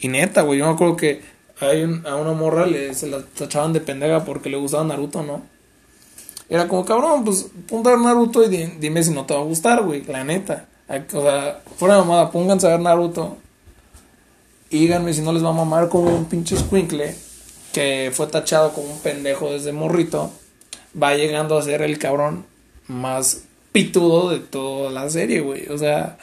Y 0.00 0.08
neta, 0.08 0.42
güey, 0.42 0.58
yo 0.58 0.66
me 0.66 0.72
acuerdo 0.72 0.98
que 0.98 1.22
hay 1.60 1.82
a 2.04 2.16
una 2.16 2.32
morra 2.32 2.66
le, 2.66 2.92
se 2.92 3.06
la 3.06 3.22
tachaban 3.22 3.72
de 3.72 3.80
pendeja 3.80 4.26
porque 4.26 4.50
le 4.50 4.58
gustaba 4.58 4.84
Naruto, 4.84 5.22
¿no? 5.22 5.42
Era 6.50 6.68
como, 6.68 6.84
cabrón, 6.84 7.24
pues 7.24 7.46
ponte 7.66 7.88
a 7.88 7.92
ver 7.92 8.00
Naruto 8.00 8.44
y 8.44 8.48
dime 8.78 9.02
si 9.02 9.12
no 9.12 9.24
te 9.24 9.32
va 9.32 9.40
a 9.40 9.44
gustar, 9.44 9.82
güey, 9.82 10.04
la 10.04 10.24
neta. 10.24 10.66
O 10.90 11.22
sea, 11.22 11.62
fuera 11.78 11.94
de 11.94 12.00
mamada, 12.00 12.30
pónganse 12.30 12.66
a 12.66 12.70
ver 12.72 12.80
Naruto. 12.80 13.38
Y 14.68 14.80
díganme 14.80 15.14
si 15.14 15.22
no 15.22 15.32
les 15.32 15.42
va 15.42 15.48
a 15.48 15.52
mamar 15.54 15.88
como 15.88 16.14
un 16.14 16.26
pinche 16.26 16.54
squinkle 16.54 17.24
que 17.76 18.10
fue 18.10 18.26
tachado 18.28 18.72
como 18.72 18.90
un 18.90 19.00
pendejo 19.00 19.52
desde 19.52 19.70
morrito 19.70 20.30
va 21.00 21.14
llegando 21.14 21.58
a 21.58 21.62
ser 21.62 21.82
el 21.82 21.98
cabrón 21.98 22.46
más 22.88 23.42
pitudo 23.70 24.30
de 24.30 24.38
toda 24.38 24.90
la 24.90 25.10
serie, 25.10 25.40
güey. 25.40 25.68
O 25.68 25.76
sea, 25.76 26.16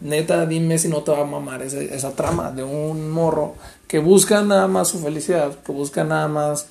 neta, 0.00 0.46
dime 0.46 0.78
si 0.78 0.88
no 0.88 1.04
te 1.04 1.12
va 1.12 1.20
a 1.20 1.24
mamar 1.24 1.62
esa, 1.62 2.16
trama 2.16 2.50
de 2.50 2.64
un 2.64 3.08
morro 3.08 3.54
que 3.86 4.00
busca 4.00 4.42
nada 4.42 4.66
más 4.66 4.88
su 4.88 4.98
felicidad, 4.98 5.62
que 5.64 5.70
busca 5.70 6.02
nada 6.02 6.26
más 6.26 6.66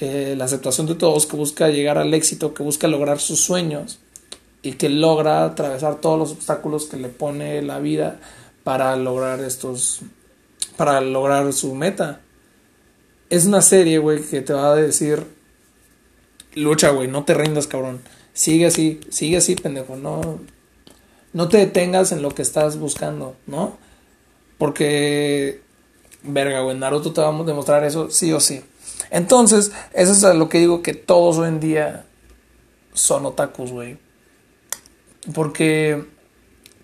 eh, 0.00 0.34
la 0.36 0.46
aceptación 0.46 0.88
de 0.88 0.96
todos, 0.96 1.26
que 1.26 1.36
busca 1.36 1.68
llegar 1.68 1.98
al 1.98 2.12
éxito, 2.14 2.54
que 2.54 2.64
busca 2.64 2.88
lograr 2.88 3.20
sus 3.20 3.42
sueños 3.42 4.00
y 4.62 4.72
que 4.72 4.88
logra 4.88 5.44
atravesar 5.44 6.00
todos 6.00 6.18
los 6.18 6.32
obstáculos 6.32 6.86
que 6.86 6.96
le 6.96 7.10
pone 7.10 7.62
la 7.62 7.78
vida 7.78 8.18
para 8.64 8.96
lograr 8.96 9.38
estos, 9.38 10.00
para 10.76 11.00
lograr 11.00 11.52
su 11.52 11.76
meta. 11.76 12.22
Es 13.32 13.46
una 13.46 13.62
serie, 13.62 13.96
güey, 13.96 14.20
que 14.20 14.42
te 14.42 14.52
va 14.52 14.72
a 14.72 14.76
decir 14.76 15.26
lucha, 16.54 16.90
güey, 16.90 17.08
no 17.08 17.24
te 17.24 17.32
rindas, 17.32 17.66
cabrón. 17.66 18.02
Sigue 18.34 18.66
así, 18.66 19.00
sigue 19.08 19.38
así, 19.38 19.54
pendejo. 19.54 19.96
No, 19.96 20.38
no 21.32 21.48
te 21.48 21.56
detengas 21.56 22.12
en 22.12 22.20
lo 22.20 22.34
que 22.34 22.42
estás 22.42 22.78
buscando, 22.78 23.34
¿no? 23.46 23.78
Porque, 24.58 25.62
verga, 26.22 26.60
güey, 26.60 26.76
Naruto 26.76 27.14
te 27.14 27.22
vamos 27.22 27.46
a 27.46 27.48
demostrar 27.48 27.84
eso 27.84 28.10
sí 28.10 28.34
o 28.34 28.38
sí. 28.38 28.62
Entonces, 29.08 29.72
eso 29.94 30.12
es 30.12 30.36
lo 30.36 30.50
que 30.50 30.58
digo 30.58 30.82
que 30.82 30.92
todos 30.92 31.38
hoy 31.38 31.48
en 31.48 31.58
día 31.58 32.04
son 32.92 33.24
otakus, 33.24 33.72
güey. 33.72 33.96
Porque, 35.32 36.04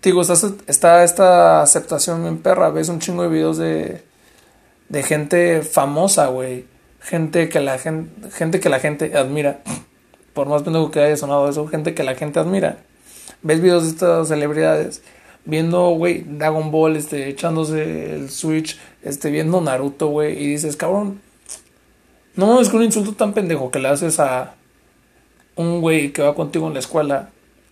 digo, 0.01 0.23
está, 0.23 0.33
está 0.65 1.03
esta 1.03 1.61
aceptación 1.61 2.25
en 2.25 2.39
perra. 2.39 2.71
Ves 2.71 2.89
un 2.89 2.97
chingo 2.97 3.21
de 3.21 3.29
videos 3.29 3.59
de, 3.59 4.08
de 4.89 5.03
gente 5.03 5.61
famosa, 5.61 6.27
güey 6.27 6.65
gente 7.01 7.49
que 7.49 7.59
la 7.59 7.77
gente, 7.77 8.29
gente 8.31 8.59
que 8.59 8.69
la 8.69 8.79
gente 8.79 9.17
admira. 9.17 9.61
Por 10.33 10.47
más 10.47 10.63
pendejo 10.63 10.91
que 10.91 10.99
haya 10.99 11.17
sonado 11.17 11.49
eso, 11.49 11.67
gente 11.67 11.93
que 11.93 12.03
la 12.03 12.15
gente 12.15 12.39
admira. 12.39 12.77
Ves 13.41 13.61
videos 13.61 13.83
de 13.83 13.89
estas 13.89 14.27
celebridades 14.27 15.01
viendo, 15.45 15.89
güey, 15.91 16.23
Dragon 16.27 16.69
Ball, 16.69 16.95
este, 16.95 17.27
echándose 17.29 18.15
el 18.15 18.29
Switch, 18.29 18.77
este, 19.01 19.31
viendo 19.31 19.61
Naruto, 19.61 20.07
güey, 20.07 20.37
y 20.37 20.47
dices, 20.47 20.75
cabrón, 20.75 21.21
no 22.35 22.61
es 22.61 22.69
que 22.69 22.77
un 22.77 22.83
insulto 22.83 23.13
tan 23.13 23.33
pendejo 23.33 23.71
que 23.71 23.79
le 23.79 23.87
haces 23.87 24.19
a 24.19 24.55
un 25.55 25.81
güey 25.81 26.13
que 26.13 26.21
va 26.21 26.35
contigo 26.35 26.67
en 26.67 26.73
la 26.73 26.79
escuela 26.79 27.29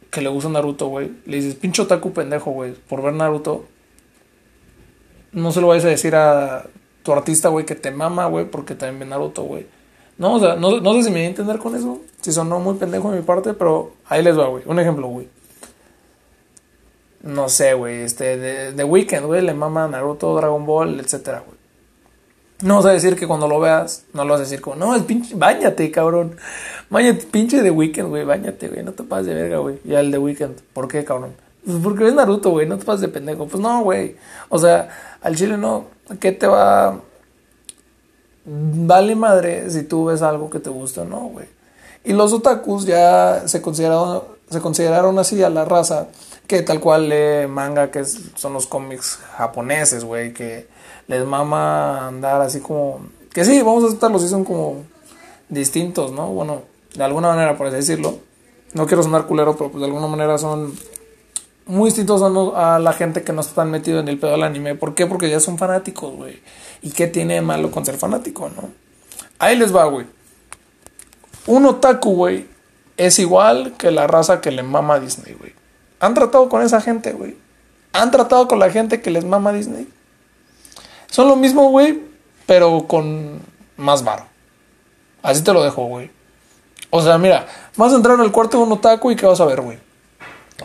que 0.10 0.22
le 0.22 0.30
gusta 0.30 0.50
Naruto, 0.50 0.88
güey. 0.88 1.12
Le 1.26 1.38
dices, 1.38 1.56
pincho 1.56 1.88
taku 1.88 2.12
pendejo, 2.14 2.52
güey, 2.52 2.74
por 2.74 3.04
ver 3.04 3.14
Naruto. 3.14 3.66
No 5.32 5.52
se 5.52 5.62
lo 5.62 5.68
vayas 5.68 5.86
a 5.86 5.90
decir 5.90 6.16
a 6.16 6.66
tu 7.08 7.14
artista, 7.14 7.48
güey, 7.48 7.66
que 7.66 7.74
te 7.74 7.90
mama, 7.90 8.26
güey, 8.26 8.44
porque 8.52 8.76
también 8.76 9.00
ve 9.00 9.06
Naruto, 9.06 9.44
güey. 9.44 9.66
No, 10.18 10.34
o 10.34 10.40
sea, 10.42 10.58
no, 10.58 10.82
no 10.82 10.94
sé 10.94 11.04
si 11.04 11.10
me 11.10 11.20
voy 11.20 11.24
a 11.24 11.30
entender 11.30 11.58
con 11.58 11.74
eso, 11.74 12.02
si 12.20 12.34
sonó 12.34 12.60
muy 12.60 12.76
pendejo 12.76 13.12
de 13.12 13.20
mi 13.20 13.24
parte, 13.24 13.54
pero 13.54 13.94
ahí 14.10 14.22
les 14.22 14.38
va, 14.38 14.50
güey. 14.50 14.64
Un 14.66 14.78
ejemplo, 14.78 15.08
güey. 15.08 15.30
No 17.22 17.48
sé, 17.48 17.76
güey, 17.76 18.02
este, 18.02 18.36
de, 18.36 18.74
de 18.74 18.84
Weekend, 18.84 19.26
güey, 19.26 19.42
le 19.42 19.54
mama 19.54 19.88
Naruto, 19.88 20.36
Dragon 20.36 20.66
Ball, 20.66 21.00
etcétera, 21.00 21.44
güey. 21.46 21.58
No 22.62 22.76
vas 22.76 22.88
a 22.88 22.92
decir 22.92 23.16
que 23.16 23.26
cuando 23.26 23.48
lo 23.48 23.62
veas, 23.62 24.04
no 24.12 24.26
lo 24.26 24.32
vas 24.32 24.42
a 24.42 24.44
decir 24.44 24.60
como, 24.60 24.76
no, 24.76 24.94
es 24.94 25.04
pinche, 25.04 25.34
bañate, 25.34 25.90
cabrón. 25.90 26.36
Bañate, 26.90 27.26
pinche 27.28 27.62
de 27.62 27.72
Weekend, 27.72 28.10
güey, 28.10 28.26
bañate, 28.26 28.68
güey, 28.68 28.84
no 28.84 28.92
te 28.92 29.04
pases 29.04 29.28
de 29.28 29.34
verga, 29.34 29.60
güey. 29.60 29.80
Ya 29.86 30.02
el 30.02 30.12
de 30.12 30.18
Weekend, 30.18 30.60
¿por 30.74 30.90
qué, 30.90 31.06
cabrón? 31.06 31.47
Pues 31.68 31.80
porque 31.84 32.06
ves 32.06 32.14
Naruto, 32.14 32.52
güey, 32.52 32.66
no 32.66 32.78
te 32.78 32.86
pases 32.86 33.02
de 33.02 33.10
pendejo. 33.10 33.46
Pues 33.46 33.62
no, 33.62 33.82
güey. 33.84 34.16
O 34.48 34.58
sea, 34.58 34.88
al 35.22 35.36
chile 35.36 35.58
no, 35.58 35.88
¿qué 36.22 36.32
te 36.32 36.48
va? 36.48 37.02
Vale 38.46 39.16
madre 39.18 39.70
si 39.70 39.84
tú 39.84 40.06
ves 40.06 40.22
algo 40.22 40.50
que 40.50 40.60
te 40.60 40.70
gusta 40.70 41.02
o 41.02 41.06
no, 41.06 41.20
güey. 41.24 41.46
Y 42.06 42.14
los 42.14 42.32
otakus 42.32 42.86
ya 42.86 43.50
se 43.50 43.62
consideraron, 43.62 44.24
se 44.50 44.62
consideraron 44.62 45.20
así 45.20 45.44
a 45.44 45.50
la 45.50 45.66
raza 45.66 46.08
que 46.48 46.62
tal 46.62 46.80
cual 46.80 47.10
lee 47.10 47.48
manga, 47.50 47.92
que 47.92 48.06
son 48.06 48.54
los 48.54 48.66
cómics 48.66 49.20
japoneses, 49.36 50.06
güey, 50.06 50.34
que 50.34 50.70
les 51.08 51.26
mama 51.26 52.08
andar 52.08 52.40
así 52.42 52.62
como... 52.62 53.02
Que 53.34 53.44
sí, 53.44 53.62
vamos 53.62 53.84
a 53.84 53.88
aceptarlos, 53.88 54.22
sí 54.22 54.30
son 54.30 54.46
como 54.46 54.84
distintos, 55.50 56.14
¿no? 56.14 56.28
Bueno, 56.28 56.62
de 56.96 57.04
alguna 57.04 57.28
manera, 57.28 57.58
por 57.58 57.68
así 57.68 57.76
decirlo. 57.76 58.20
No 58.74 58.88
quiero 58.88 59.04
sonar 59.04 59.26
culero, 59.26 59.58
pero 59.58 59.70
pues 59.70 59.82
de 59.82 59.88
alguna 59.88 60.08
manera 60.08 60.38
son 60.38 60.72
muy 61.68 61.90
distintos 61.90 62.22
a, 62.56 62.80
la 62.80 62.94
gente 62.94 63.24
que 63.24 63.34
no 63.34 63.42
está 63.42 63.56
tan 63.56 63.72
metido 63.72 64.00
en 64.00 64.08
el 64.08 64.18
pedo 64.18 64.32
del 64.32 64.44
anime. 64.44 64.76
¿Por 64.76 64.96
qué? 64.96 65.06
Porque 65.06 65.30
ya 65.30 65.40
son 65.40 65.58
fanáticos, 65.58 66.16
güey. 66.16 66.42
¿Y 66.82 66.92
qué 66.92 67.08
tiene 67.08 67.36
de 67.36 67.42
malo 67.42 67.72
con 67.72 67.86
ser 67.86 67.98
fanático, 67.98 68.50
no? 68.50 68.70
Ahí 69.40 69.58
les 69.58 69.76
va, 69.76 69.86
güey. 69.86 70.06
Un 71.46 71.66
otaku, 71.66 72.14
güey, 72.14 72.48
es 72.98 73.20
igual 73.20 73.74
que 73.78 73.92
la 73.92 74.08
raza 74.08 74.42
que 74.42 74.52
le 74.52 74.64
mama 74.64 74.96
a 74.96 75.00
Disney, 75.00 75.36
güey. 75.36 75.54
¿Han 76.00 76.14
tratado 76.14 76.50
con 76.50 76.62
esa 76.62 76.82
gente, 76.82 77.14
güey? 77.14 77.36
¿Han 77.94 78.12
tratado 78.12 78.48
con 78.48 78.60
la 78.60 78.70
gente 78.70 79.02
que 79.02 79.12
les 79.12 79.26
mama 79.26 79.52
a 79.52 79.54
Disney? 79.54 79.88
Son 81.10 81.28
lo 81.28 81.36
mismo, 81.36 81.70
güey, 81.70 82.02
pero 82.46 82.86
con 82.88 83.42
más 83.78 84.04
varo. 84.04 84.26
Así 85.22 85.44
te 85.44 85.54
lo 85.54 85.64
dejo, 85.64 85.86
güey. 85.86 86.12
O 86.90 87.02
sea, 87.02 87.18
mira, 87.18 87.48
vas 87.76 87.94
a 87.94 87.96
entrar 87.96 88.20
al 88.20 88.32
cuarto 88.32 88.58
de 88.58 88.64
un 88.64 88.72
otaku 88.72 89.12
y 89.12 89.16
¿qué 89.16 89.26
vas 89.26 89.40
a 89.40 89.46
ver, 89.46 89.62
güey? 89.62 89.87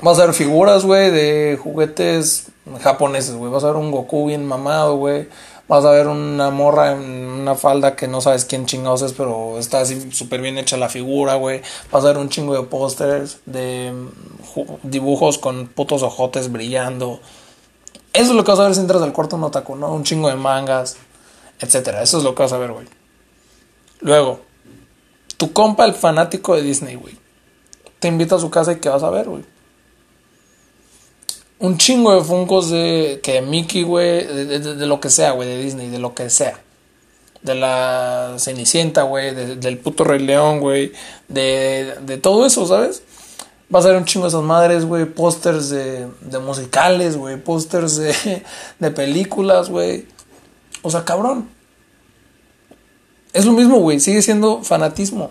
Vas 0.00 0.18
a 0.18 0.26
ver 0.26 0.34
figuras, 0.34 0.84
güey, 0.84 1.10
de 1.10 1.58
juguetes 1.62 2.46
japoneses, 2.80 3.34
güey. 3.34 3.52
Vas 3.52 3.64
a 3.64 3.68
ver 3.68 3.76
un 3.76 3.90
Goku 3.90 4.26
bien 4.26 4.46
mamado, 4.46 4.96
güey. 4.96 5.28
Vas 5.68 5.84
a 5.84 5.90
ver 5.90 6.06
una 6.08 6.50
morra 6.50 6.92
en 6.92 7.00
una 7.00 7.54
falda 7.54 7.94
que 7.94 8.08
no 8.08 8.20
sabes 8.20 8.44
quién 8.44 8.66
chingados 8.66 9.02
es, 9.02 9.12
pero 9.12 9.58
está 9.58 9.80
así 9.80 10.10
súper 10.12 10.40
bien 10.40 10.58
hecha 10.58 10.76
la 10.76 10.88
figura, 10.88 11.34
güey. 11.36 11.62
Vas 11.90 12.04
a 12.04 12.08
ver 12.08 12.18
un 12.18 12.28
chingo 12.30 12.54
de 12.54 12.62
pósters, 12.64 13.38
de 13.46 13.92
mm, 13.92 14.88
dibujos 14.88 15.38
con 15.38 15.68
putos 15.68 16.02
ojotes 16.02 16.50
brillando. 16.50 17.20
Eso 18.12 18.30
es 18.30 18.36
lo 18.36 18.44
que 18.44 18.50
vas 18.50 18.60
a 18.60 18.64
ver 18.64 18.74
si 18.74 18.80
entras 18.80 19.02
al 19.02 19.12
cuarto 19.12 19.36
un 19.36 19.44
otaku, 19.44 19.76
¿no? 19.76 19.92
Un 19.92 20.04
chingo 20.04 20.28
de 20.28 20.36
mangas, 20.36 20.96
etcétera. 21.60 22.02
Eso 22.02 22.18
es 22.18 22.24
lo 22.24 22.34
que 22.34 22.42
vas 22.42 22.52
a 22.52 22.58
ver, 22.58 22.72
güey. 22.72 22.86
Luego, 24.00 24.40
tu 25.36 25.52
compa, 25.52 25.84
el 25.84 25.94
fanático 25.94 26.54
de 26.54 26.62
Disney, 26.62 26.96
güey. 26.96 27.16
Te 27.98 28.08
invita 28.08 28.34
a 28.34 28.38
su 28.38 28.50
casa 28.50 28.72
y 28.72 28.76
¿qué 28.76 28.88
vas 28.88 29.02
a 29.02 29.10
ver, 29.10 29.28
güey? 29.28 29.44
Un 31.62 31.78
chingo 31.78 32.12
de 32.12 32.24
Funkos 32.24 32.70
de 32.70 33.20
que 33.22 33.40
Mickey, 33.40 33.84
güey, 33.84 34.26
de, 34.26 34.86
lo 34.86 35.00
que 35.00 35.10
sea, 35.10 35.30
güey, 35.30 35.48
de 35.48 35.62
Disney, 35.62 35.90
de 35.90 36.00
lo 36.00 36.12
que 36.12 36.28
sea. 36.28 36.58
De 37.40 37.54
la 37.54 38.34
Cenicienta, 38.38 39.02
güey, 39.02 39.32
del 39.32 39.78
puto 39.78 40.02
Rey 40.02 40.18
León, 40.18 40.58
güey, 40.58 40.92
de, 41.28 41.94
de 42.02 42.18
todo 42.18 42.46
eso, 42.46 42.66
¿sabes? 42.66 43.04
Va 43.72 43.78
a 43.78 43.82
ser 43.82 43.96
un 43.96 44.04
chingo 44.04 44.24
de 44.26 44.30
esas 44.30 44.42
madres, 44.42 44.84
güey, 44.84 45.04
pósters 45.04 45.70
de, 45.70 46.08
de 46.20 46.38
musicales, 46.40 47.16
güey, 47.16 47.36
pósters 47.36 47.94
de, 47.94 48.12
de 48.80 48.90
películas, 48.90 49.70
güey. 49.70 50.06
O 50.82 50.90
sea, 50.90 51.04
cabrón. 51.04 51.48
Es 53.32 53.44
lo 53.44 53.52
mismo, 53.52 53.78
güey, 53.78 54.00
sigue 54.00 54.20
siendo 54.20 54.64
fanatismo. 54.64 55.30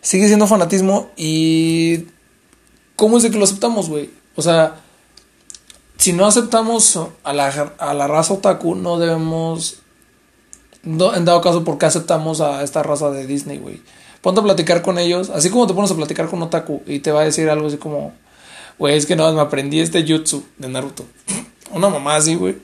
Sigue 0.00 0.28
siendo 0.28 0.46
fanatismo 0.46 1.10
y... 1.16 2.06
¿Cómo 2.94 3.16
es 3.16 3.24
de 3.24 3.30
que 3.30 3.38
lo 3.38 3.44
aceptamos, 3.44 3.88
güey? 3.88 4.10
O 4.36 4.42
sea, 4.42 4.76
si 5.98 6.12
no 6.12 6.26
aceptamos 6.26 6.98
a 7.24 7.32
la, 7.32 7.72
a 7.78 7.92
la 7.92 8.06
raza 8.06 8.34
otaku, 8.34 8.74
no 8.76 8.98
debemos. 8.98 9.80
en 10.84 11.24
dado 11.24 11.40
caso, 11.40 11.64
¿por 11.64 11.76
qué 11.76 11.86
aceptamos 11.86 12.40
a 12.40 12.62
esta 12.62 12.82
raza 12.82 13.10
de 13.10 13.26
Disney, 13.26 13.58
güey? 13.58 13.82
Ponte 14.22 14.40
a 14.40 14.44
platicar 14.44 14.82
con 14.82 14.98
ellos, 14.98 15.30
así 15.30 15.50
como 15.50 15.66
te 15.66 15.74
pones 15.74 15.90
a 15.90 15.96
platicar 15.96 16.28
con 16.28 16.42
otaku 16.42 16.82
y 16.86 17.00
te 17.00 17.12
va 17.12 17.22
a 17.22 17.24
decir 17.24 17.50
algo 17.50 17.66
así 17.66 17.76
como, 17.76 18.12
güey, 18.78 18.96
es 18.96 19.06
que 19.06 19.16
no, 19.16 19.30
me 19.32 19.40
aprendí 19.40 19.80
este 19.80 20.04
jutsu 20.06 20.44
de 20.56 20.68
Naruto. 20.68 21.04
Una 21.72 21.88
mamá 21.88 22.16
así, 22.16 22.36
güey. 22.36 22.56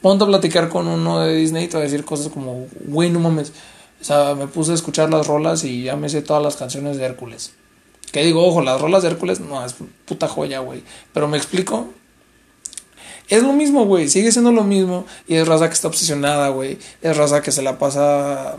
Ponte 0.00 0.24
a 0.24 0.26
platicar 0.26 0.68
con 0.68 0.86
uno 0.86 1.20
de 1.20 1.34
Disney 1.34 1.64
y 1.64 1.68
te 1.68 1.76
va 1.76 1.80
a 1.80 1.84
decir 1.84 2.04
cosas 2.04 2.32
como, 2.32 2.66
güey, 2.86 3.10
no 3.10 3.20
mames. 3.20 3.52
O 4.00 4.04
sea, 4.04 4.34
me 4.34 4.46
puse 4.46 4.72
a 4.72 4.74
escuchar 4.74 5.10
las 5.10 5.26
rolas 5.26 5.64
y 5.64 5.82
ya 5.82 5.96
me 5.96 6.08
sé 6.08 6.22
todas 6.22 6.42
las 6.42 6.56
canciones 6.56 6.96
de 6.96 7.04
Hércules. 7.04 7.52
Que 8.10 8.24
digo, 8.24 8.44
ojo, 8.44 8.62
las 8.62 8.80
rolas 8.80 9.02
de 9.02 9.10
Hércules, 9.10 9.40
no, 9.40 9.64
es 9.64 9.74
puta 10.06 10.26
joya, 10.26 10.60
güey. 10.60 10.82
Pero 11.12 11.28
me 11.28 11.36
explico, 11.36 11.88
es 13.30 13.44
lo 13.44 13.52
mismo, 13.52 13.86
güey. 13.86 14.08
Sigue 14.08 14.32
siendo 14.32 14.50
lo 14.50 14.64
mismo. 14.64 15.06
Y 15.26 15.36
es 15.36 15.46
raza 15.46 15.68
que 15.68 15.74
está 15.74 15.88
obsesionada, 15.88 16.48
güey. 16.48 16.78
Es 17.00 17.16
raza 17.16 17.40
que 17.40 17.52
se 17.52 17.62
la 17.62 17.78
pasa. 17.78 18.58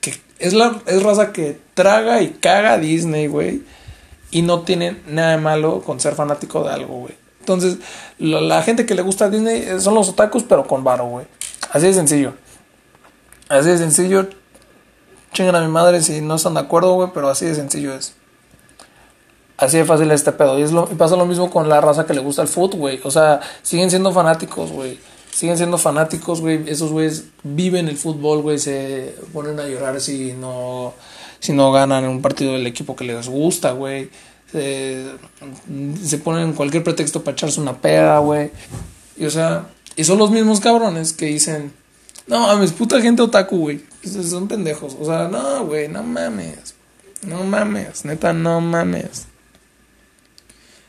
Que 0.00 0.14
es, 0.40 0.52
la, 0.52 0.82
es 0.86 1.02
raza 1.02 1.32
que 1.32 1.58
traga 1.74 2.20
y 2.22 2.30
caga 2.30 2.72
a 2.72 2.78
Disney, 2.78 3.28
güey. 3.28 3.62
Y 4.32 4.42
no 4.42 4.62
tiene 4.62 5.00
nada 5.06 5.30
de 5.30 5.38
malo 5.38 5.80
con 5.82 6.00
ser 6.00 6.16
fanático 6.16 6.64
de 6.64 6.70
algo, 6.70 6.98
güey. 6.98 7.14
Entonces, 7.38 7.78
la, 8.18 8.62
gente 8.64 8.84
que 8.84 8.96
le 8.96 9.02
gusta 9.02 9.26
a 9.26 9.30
Disney 9.30 9.80
son 9.80 9.94
los 9.94 10.08
otakus, 10.08 10.42
pero 10.42 10.66
con 10.66 10.82
varo, 10.82 11.06
güey. 11.06 11.26
Así 11.70 11.86
de 11.86 11.94
sencillo. 11.94 12.34
Así 13.48 13.68
de 13.68 13.78
sencillo. 13.78 14.28
Chingan 15.32 15.54
a 15.54 15.60
mi 15.60 15.68
madre 15.68 16.02
si 16.02 16.20
no 16.20 16.34
están 16.34 16.54
de 16.54 16.60
acuerdo, 16.60 16.94
güey, 16.94 17.10
pero 17.14 17.28
así 17.28 17.46
de 17.46 17.54
sencillo 17.54 17.94
es. 17.94 18.16
Así 19.56 19.78
de 19.78 19.84
fácil 19.84 20.10
este 20.10 20.32
pedo. 20.32 20.58
Y, 20.58 20.62
es 20.62 20.72
lo, 20.72 20.88
y 20.90 20.94
pasa 20.94 21.16
lo 21.16 21.26
mismo 21.26 21.50
con 21.50 21.68
la 21.68 21.80
raza 21.80 22.06
que 22.06 22.14
le 22.14 22.20
gusta 22.20 22.42
el 22.42 22.48
fútbol, 22.48 22.78
güey. 22.78 23.00
O 23.04 23.10
sea, 23.10 23.40
siguen 23.62 23.90
siendo 23.90 24.12
fanáticos, 24.12 24.70
güey. 24.70 24.98
Siguen 25.30 25.56
siendo 25.56 25.78
fanáticos, 25.78 26.40
güey. 26.40 26.68
Esos 26.68 26.92
güeyes 26.92 27.24
viven 27.42 27.88
el 27.88 27.96
fútbol, 27.96 28.42
güey. 28.42 28.58
Se 28.58 29.14
ponen 29.32 29.58
a 29.58 29.66
llorar 29.66 30.00
si 30.00 30.32
no, 30.32 30.94
si 31.40 31.52
no 31.52 31.72
ganan 31.72 32.04
en 32.04 32.10
un 32.10 32.22
partido 32.22 32.52
del 32.52 32.66
equipo 32.66 32.94
que 32.94 33.04
les 33.04 33.28
gusta, 33.28 33.72
güey. 33.72 34.10
Se, 34.52 35.06
se 36.04 36.18
ponen 36.18 36.52
cualquier 36.52 36.84
pretexto 36.84 37.24
para 37.24 37.34
echarse 37.34 37.60
una 37.60 37.80
peda, 37.80 38.18
güey. 38.18 38.50
Y 39.16 39.24
o 39.24 39.30
sea, 39.30 39.68
y 39.96 40.04
son 40.04 40.18
los 40.18 40.30
mismos 40.30 40.60
cabrones 40.60 41.14
que 41.14 41.26
dicen, 41.26 41.72
no 42.26 42.40
mames, 42.40 42.72
puta 42.72 43.00
gente 43.00 43.22
otaku, 43.22 43.58
güey. 43.58 43.84
Son 44.04 44.48
pendejos. 44.48 44.96
O 45.00 45.04
sea, 45.06 45.28
no, 45.28 45.64
güey, 45.64 45.88
no 45.88 46.02
mames. 46.02 46.74
No 47.22 47.42
mames, 47.44 48.04
neta, 48.04 48.32
no 48.32 48.60
mames. 48.60 49.26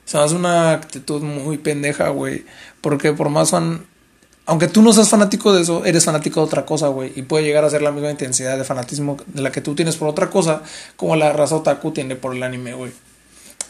Se 0.07 0.17
me 0.17 0.23
hace 0.23 0.35
una 0.35 0.71
actitud 0.71 1.21
muy 1.21 1.57
pendeja, 1.57 2.09
güey. 2.09 2.45
Porque 2.81 3.11
por 3.13 3.29
más 3.29 3.51
fan. 3.51 3.85
Aunque 4.45 4.69
tú 4.69 4.81
no 4.81 4.93
seas 4.93 5.09
fanático 5.09 5.53
de 5.53 5.61
eso, 5.61 5.83
eres 5.83 6.05
fanático 6.05 6.39
de 6.39 6.45
otra 6.45 6.65
cosa, 6.65 6.87
güey. 6.87 7.11
Y 7.17 7.23
puede 7.23 7.43
llegar 7.43 7.65
a 7.65 7.69
ser 7.69 7.81
la 7.81 7.91
misma 7.91 8.09
intensidad 8.09 8.57
de 8.57 8.63
fanatismo 8.63 9.17
de 9.27 9.41
la 9.41 9.51
que 9.51 9.59
tú 9.59 9.75
tienes 9.75 9.97
por 9.97 10.07
otra 10.07 10.29
cosa, 10.29 10.63
como 10.95 11.17
la 11.17 11.33
raza 11.33 11.57
otaku 11.57 11.91
tiene 11.91 12.15
por 12.15 12.33
el 12.33 12.41
anime, 12.41 12.73
güey. 12.73 12.93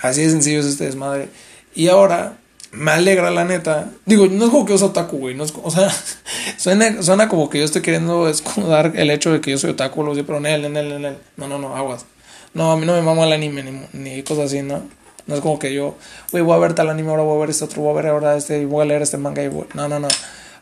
Así 0.02 0.22
de 0.22 0.30
sencillo 0.30 0.60
es 0.60 0.68
este 0.68 0.86
desmadre. 0.86 1.30
Y 1.74 1.88
ahora, 1.88 2.38
me 2.72 2.92
alegra 2.92 3.32
la 3.32 3.44
neta. 3.44 3.90
Digo, 4.06 4.28
no 4.28 4.46
es 4.46 4.52
como 4.52 4.66
que 4.66 4.74
yo 4.74 4.78
soy 4.78 4.90
otaku, 4.90 5.18
güey. 5.18 5.34
No 5.34 5.44
es, 5.44 5.54
o 5.64 5.72
sea, 5.72 5.92
suena, 6.58 7.02
suena 7.02 7.28
como 7.28 7.50
que 7.50 7.58
yo 7.58 7.66
estoy 7.66 7.82
queriendo 7.82 8.30
escudar 8.30 8.94
el 8.96 9.10
hecho 9.10 9.34
de 9.34 9.42
que 9.42 9.50
yo 9.50 9.58
soy 9.58 9.72
otaku, 9.72 10.04
lo 10.04 10.14
pero 10.14 10.38
en 10.38 10.46
él, 10.46 10.66
en. 10.66 11.18
No, 11.38 11.48
no, 11.48 11.58
no, 11.58 11.76
aguas. 11.76 12.06
No, 12.54 12.72
a 12.72 12.78
mí 12.78 12.86
no 12.86 12.94
me 12.94 13.02
mama 13.02 13.26
el 13.26 13.34
anime 13.34 13.64
ni, 13.64 13.82
ni 13.94 14.22
cosas 14.22 14.46
así, 14.46 14.62
¿no? 14.62 14.84
No 15.28 15.36
es 15.36 15.42
como 15.42 15.60
que 15.60 15.74
yo, 15.74 15.96
güey, 16.32 16.44
voy 16.44 16.56
a 16.56 16.60
ver 16.60 16.74
tal 16.74 16.90
anime, 16.90 17.10
ahora 17.10 17.24
voy 17.24 17.38
a 17.38 17.42
ver 17.42 17.50
este 17.50 17.66
otro, 17.66 17.82
voy 17.82 17.92
a 17.92 17.96
ver 17.96 18.08
ahora 18.08 18.38
este, 18.38 18.66
voy 18.66 18.84
a 18.84 18.86
leer 18.86 19.02
este 19.02 19.18
manga 19.18 19.44
y 19.44 19.50
voy. 19.50 19.66
No, 19.74 19.88
no, 19.88 20.00
no. 20.00 20.08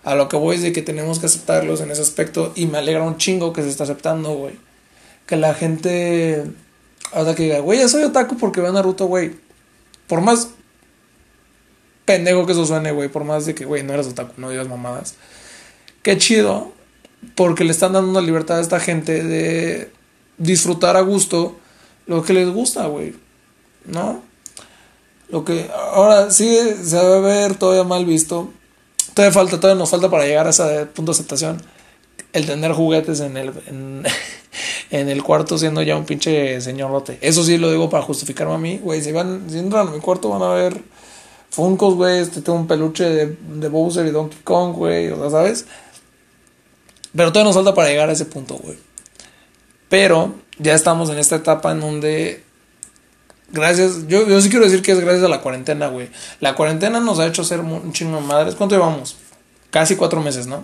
A 0.04 0.16
lo 0.16 0.28
que 0.28 0.38
voy 0.38 0.56
es 0.56 0.62
de 0.64 0.74
que 0.74 0.82
tenemos 0.82 1.20
que 1.20 1.28
aceptarlos 1.28 1.82
en 1.82 1.92
ese 1.92 2.02
aspecto 2.02 2.52
y 2.56 2.66
me 2.66 2.80
alegra 2.80 3.04
un 3.04 3.18
chingo 3.18 3.54
que 3.54 3.62
se 3.62 3.70
está 3.70 3.84
aceptando, 3.84 4.34
güey. 4.34 4.54
Que 5.28 5.36
la 5.36 5.54
gente, 5.54 6.44
hasta 7.14 7.36
que 7.36 7.44
diga, 7.44 7.60
güey, 7.60 7.80
yo 7.80 7.88
soy 7.88 8.04
otaku 8.04 8.38
porque 8.38 8.62
veo 8.62 8.74
Naruto, 8.74 9.06
güey. 9.06 9.34
Por 10.08 10.22
más 10.22 10.50
pendejo 12.06 12.46
que 12.46 12.54
eso 12.54 12.66
suene, 12.66 12.92
güey, 12.92 13.10
por 13.10 13.24
más 13.24 13.46
de 13.46 13.56
que, 13.56 13.66
güey, 13.66 13.84
no 13.84 13.94
eres 13.94 14.08
otaku, 14.08 14.34
no 14.38 14.50
digas 14.50 14.68
mamadas. 14.68 15.16
Qué 16.04 16.18
chido, 16.18 16.72
porque 17.34 17.64
le 17.64 17.72
están 17.72 17.94
dando 17.94 18.12
una 18.12 18.22
libertad 18.22 18.60
a 18.60 18.62
esta 18.62 18.80
gente 18.80 19.24
de 19.24 19.92
disfrutar 20.38 20.98
a 20.98 21.02
gusto 21.02 21.58
lo 22.06 22.24
que 22.24 22.34
les 22.34 22.50
gusta, 22.50 22.86
güey. 22.88 23.16
¿No? 23.86 24.24
Lo 25.30 25.44
que 25.44 25.70
ahora 25.74 26.30
sí 26.32 26.48
se 26.84 26.98
debe 26.98 27.22
ver 27.22 27.56
todavía 27.56 27.84
mal 27.84 28.06
visto. 28.06 28.50
Todavía 29.14 29.34
falta, 29.34 29.60
todavía 29.60 29.80
nos 29.80 29.90
falta 29.90 30.10
para 30.10 30.26
llegar 30.26 30.48
a 30.48 30.52
ese 30.52 30.86
punto 30.88 31.12
de 31.12 31.16
aceptación. 31.16 31.62
El 32.34 32.46
tener 32.46 32.74
juguetes 32.74 33.22
en 33.22 33.38
el, 33.38 33.54
en, 33.68 34.06
el 35.10 35.24
cuarto 35.24 35.58
siendo 35.58 35.82
ya 35.82 35.96
un 35.96 36.06
pinche 36.06 36.60
señorote. 36.62 37.18
Eso 37.22 37.44
sí 37.44 37.58
lo 37.58 37.72
digo 37.72 37.90
para 37.90 38.04
justificarme 38.04 38.54
a 38.54 38.58
mí, 38.58 38.80
güey. 38.84 39.02
Si 39.02 39.12
van, 39.12 39.50
si 39.50 39.58
entran 39.58 39.88
a 39.88 39.92
mi 39.92 40.00
cuarto 40.00 40.30
van 40.30 40.42
a 40.42 40.54
ver 40.54 40.82
Funkos, 41.56 41.96
güey. 41.96 42.20
Este 42.20 42.42
tengo 42.42 42.60
un 42.60 42.68
peluche 42.68 43.06
de, 43.06 43.28
de 43.28 43.70
Bowser 43.70 44.06
y 44.06 44.12
Donkey 44.12 44.40
Kong, 44.44 44.76
güey. 44.76 45.08
O 45.08 45.16
sea, 45.18 45.30
¿sabes? 45.30 45.66
Pero 47.16 47.32
todavía 47.32 47.48
nos 47.48 47.56
falta 47.56 47.74
para 47.74 47.88
llegar 47.88 48.10
a 48.10 48.12
ese 48.12 48.26
punto, 48.26 48.56
güey. 48.58 48.78
Pero 49.88 50.36
ya 50.60 50.74
estamos 50.76 51.10
en 51.10 51.18
esta 51.18 51.38
etapa 51.38 51.72
en 51.72 51.80
donde 51.80 52.44
Gracias, 53.52 54.08
yo, 54.08 54.28
yo 54.28 54.42
sí 54.42 54.50
quiero 54.50 54.66
decir 54.66 54.82
que 54.82 54.92
es 54.92 55.00
gracias 55.00 55.24
a 55.24 55.30
la 55.30 55.42
cuarentena, 55.42 55.88
güey. 55.88 56.10
La 56.40 56.56
cuarentena 56.56 57.00
nos 57.00 57.20
ha 57.20 57.28
hecho 57.28 57.44
ser 57.44 57.60
un 57.60 57.94
chingo 57.94 58.18
de 58.18 58.24
madres. 58.24 58.56
¿Cuánto 58.56 58.76
llevamos? 58.76 59.18
Casi 59.70 59.96
cuatro 59.96 60.22
meses, 60.22 60.48
¿no? 60.48 60.64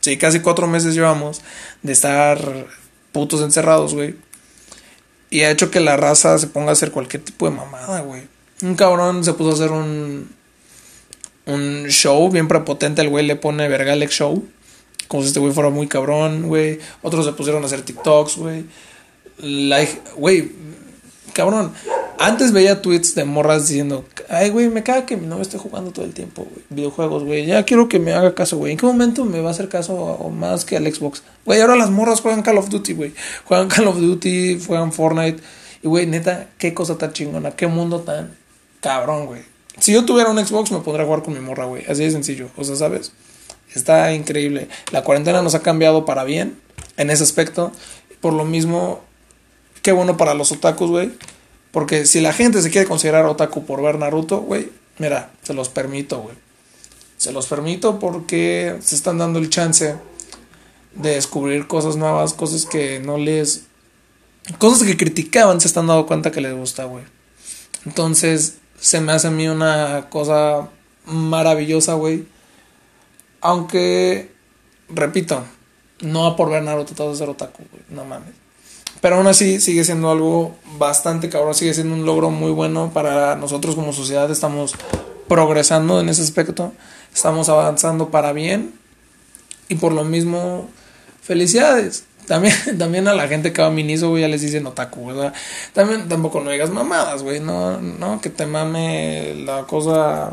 Sí, 0.00 0.16
casi 0.16 0.40
cuatro 0.40 0.66
meses 0.66 0.94
llevamos 0.94 1.40
de 1.82 1.92
estar 1.92 2.66
putos 3.12 3.40
encerrados, 3.40 3.94
güey. 3.94 4.16
Y 5.30 5.40
ha 5.40 5.50
hecho 5.50 5.70
que 5.70 5.80
la 5.80 5.96
raza 5.96 6.38
se 6.38 6.46
ponga 6.46 6.70
a 6.70 6.72
hacer 6.72 6.90
cualquier 6.90 7.22
tipo 7.24 7.48
de 7.48 7.56
mamada, 7.56 8.00
güey. 8.02 8.22
Un 8.62 8.74
cabrón 8.74 9.24
se 9.24 9.32
puso 9.32 9.50
a 9.50 9.54
hacer 9.54 9.72
un, 9.72 10.30
un 11.46 11.86
show 11.88 12.30
bien 12.30 12.48
prepotente. 12.48 13.02
El 13.02 13.08
güey 13.08 13.26
le 13.26 13.36
pone 13.36 13.68
Vergalex 13.68 14.12
Show. 14.12 14.46
Como 15.08 15.22
si 15.22 15.28
este 15.28 15.40
güey 15.40 15.52
fuera 15.52 15.70
muy 15.70 15.88
cabrón, 15.88 16.48
güey. 16.48 16.78
Otros 17.02 17.24
se 17.24 17.32
pusieron 17.32 17.62
a 17.62 17.66
hacer 17.66 17.82
TikToks, 17.82 18.36
güey. 18.36 18.64
Like, 19.38 20.02
güey, 20.16 20.52
cabrón, 21.34 21.72
Antes 22.18 22.52
veía 22.52 22.80
tweets 22.80 23.14
de 23.14 23.24
morras 23.24 23.66
diciendo, 23.68 24.04
ay, 24.28 24.50
güey, 24.50 24.68
me 24.68 24.82
caga 24.82 25.04
que 25.04 25.16
mi 25.16 25.26
novio 25.26 25.42
esté 25.42 25.58
jugando 25.58 25.90
todo 25.90 26.04
el 26.04 26.14
tiempo, 26.14 26.44
güey, 26.44 26.64
videojuegos, 26.70 27.24
güey. 27.24 27.44
Ya 27.44 27.64
quiero 27.64 27.88
que 27.88 27.98
me 27.98 28.12
haga 28.12 28.34
caso, 28.34 28.56
güey. 28.56 28.72
¿En 28.72 28.78
qué 28.78 28.86
momento 28.86 29.24
me 29.24 29.40
va 29.40 29.48
a 29.48 29.52
hacer 29.52 29.68
caso 29.68 29.94
o 29.94 30.30
más 30.30 30.64
que 30.64 30.76
al 30.76 30.92
Xbox? 30.92 31.22
Güey, 31.44 31.60
ahora 31.60 31.76
las 31.76 31.90
morras 31.90 32.20
juegan 32.20 32.42
Call 32.42 32.58
of 32.58 32.68
Duty, 32.68 32.92
güey. 32.94 33.14
Juegan 33.44 33.68
Call 33.68 33.88
of 33.88 33.98
Duty, 33.98 34.60
juegan 34.64 34.92
Fortnite. 34.92 35.42
Y, 35.82 35.88
güey, 35.88 36.06
neta, 36.06 36.48
qué 36.56 36.72
cosa 36.72 36.96
tan 36.96 37.12
chingona, 37.12 37.50
qué 37.50 37.66
mundo 37.66 38.00
tan 38.00 38.36
cabrón, 38.80 39.26
güey. 39.26 39.42
Si 39.80 39.92
yo 39.92 40.04
tuviera 40.04 40.30
un 40.30 40.38
Xbox, 40.38 40.70
me 40.70 40.78
pondría 40.78 41.02
a 41.02 41.06
jugar 41.06 41.24
con 41.24 41.34
mi 41.34 41.40
morra, 41.40 41.64
güey. 41.64 41.84
Así 41.86 42.04
de 42.04 42.10
sencillo, 42.12 42.48
o 42.56 42.62
sea, 42.62 42.76
¿sabes? 42.76 43.12
Está 43.74 44.12
increíble. 44.12 44.68
La 44.92 45.02
cuarentena 45.02 45.42
nos 45.42 45.56
ha 45.56 45.60
cambiado 45.60 46.04
para 46.04 46.22
bien 46.22 46.56
en 46.96 47.10
ese 47.10 47.24
aspecto. 47.24 47.72
Por 48.20 48.32
lo 48.32 48.44
mismo, 48.44 49.02
qué 49.84 49.92
bueno 49.92 50.16
para 50.16 50.34
los 50.34 50.50
otakus, 50.50 50.90
güey 50.90 51.12
porque 51.74 52.06
si 52.06 52.20
la 52.20 52.32
gente 52.32 52.62
se 52.62 52.70
quiere 52.70 52.86
considerar 52.86 53.26
otaku 53.26 53.66
por 53.66 53.82
ver 53.82 53.98
Naruto, 53.98 54.38
güey, 54.42 54.70
mira, 54.98 55.32
se 55.42 55.54
los 55.54 55.68
permito, 55.68 56.20
güey. 56.20 56.36
Se 57.16 57.32
los 57.32 57.48
permito 57.48 57.98
porque 57.98 58.78
se 58.80 58.94
están 58.94 59.18
dando 59.18 59.40
el 59.40 59.50
chance 59.50 59.96
de 60.94 61.10
descubrir 61.10 61.66
cosas 61.66 61.96
nuevas, 61.96 62.32
cosas 62.32 62.64
que 62.64 63.00
no 63.00 63.18
les... 63.18 63.64
Cosas 64.58 64.86
que 64.86 64.96
criticaban 64.96 65.60
se 65.60 65.66
están 65.66 65.88
dando 65.88 66.06
cuenta 66.06 66.30
que 66.30 66.40
les 66.40 66.54
gusta, 66.54 66.84
güey. 66.84 67.02
Entonces, 67.84 68.58
se 68.78 69.00
me 69.00 69.10
hace 69.10 69.26
a 69.26 69.32
mí 69.32 69.48
una 69.48 70.06
cosa 70.10 70.68
maravillosa, 71.06 71.94
güey. 71.94 72.24
Aunque, 73.40 74.30
repito, 74.88 75.42
no 76.02 76.36
por 76.36 76.50
ver 76.50 76.62
Naruto 76.62 76.94
todo 76.94 77.16
ser 77.16 77.30
otaku, 77.30 77.64
güey. 77.72 77.82
No 77.88 78.04
mames. 78.04 78.43
Pero 79.04 79.16
aún 79.16 79.26
así 79.26 79.60
sigue 79.60 79.84
siendo 79.84 80.10
algo 80.10 80.56
bastante 80.78 81.28
cabrón, 81.28 81.54
sigue 81.54 81.74
siendo 81.74 81.94
un 81.94 82.06
logro 82.06 82.30
muy 82.30 82.50
bueno 82.50 82.90
para 82.94 83.36
nosotros 83.36 83.74
como 83.74 83.92
sociedad. 83.92 84.30
Estamos 84.30 84.72
progresando 85.28 86.00
en 86.00 86.08
ese 86.08 86.22
aspecto, 86.22 86.72
estamos 87.12 87.50
avanzando 87.50 88.08
para 88.08 88.32
bien 88.32 88.72
y 89.68 89.74
por 89.74 89.92
lo 89.92 90.04
mismo, 90.04 90.70
felicidades. 91.20 92.04
También, 92.26 92.54
también 92.78 93.06
a 93.06 93.12
la 93.12 93.28
gente 93.28 93.52
que 93.52 93.60
va 93.60 93.68
a 93.68 93.70
Miniso, 93.70 94.08
güey, 94.08 94.22
ya 94.22 94.28
les 94.28 94.40
dicen 94.40 94.66
otaku, 94.66 95.08
¿verdad? 95.08 95.34
También 95.74 96.08
tampoco 96.08 96.40
no 96.40 96.48
digas 96.50 96.70
mamadas, 96.70 97.22
güey, 97.22 97.40
no, 97.40 97.78
no, 97.82 98.22
que 98.22 98.30
te 98.30 98.46
mame 98.46 99.34
la 99.44 99.64
cosa 99.64 100.32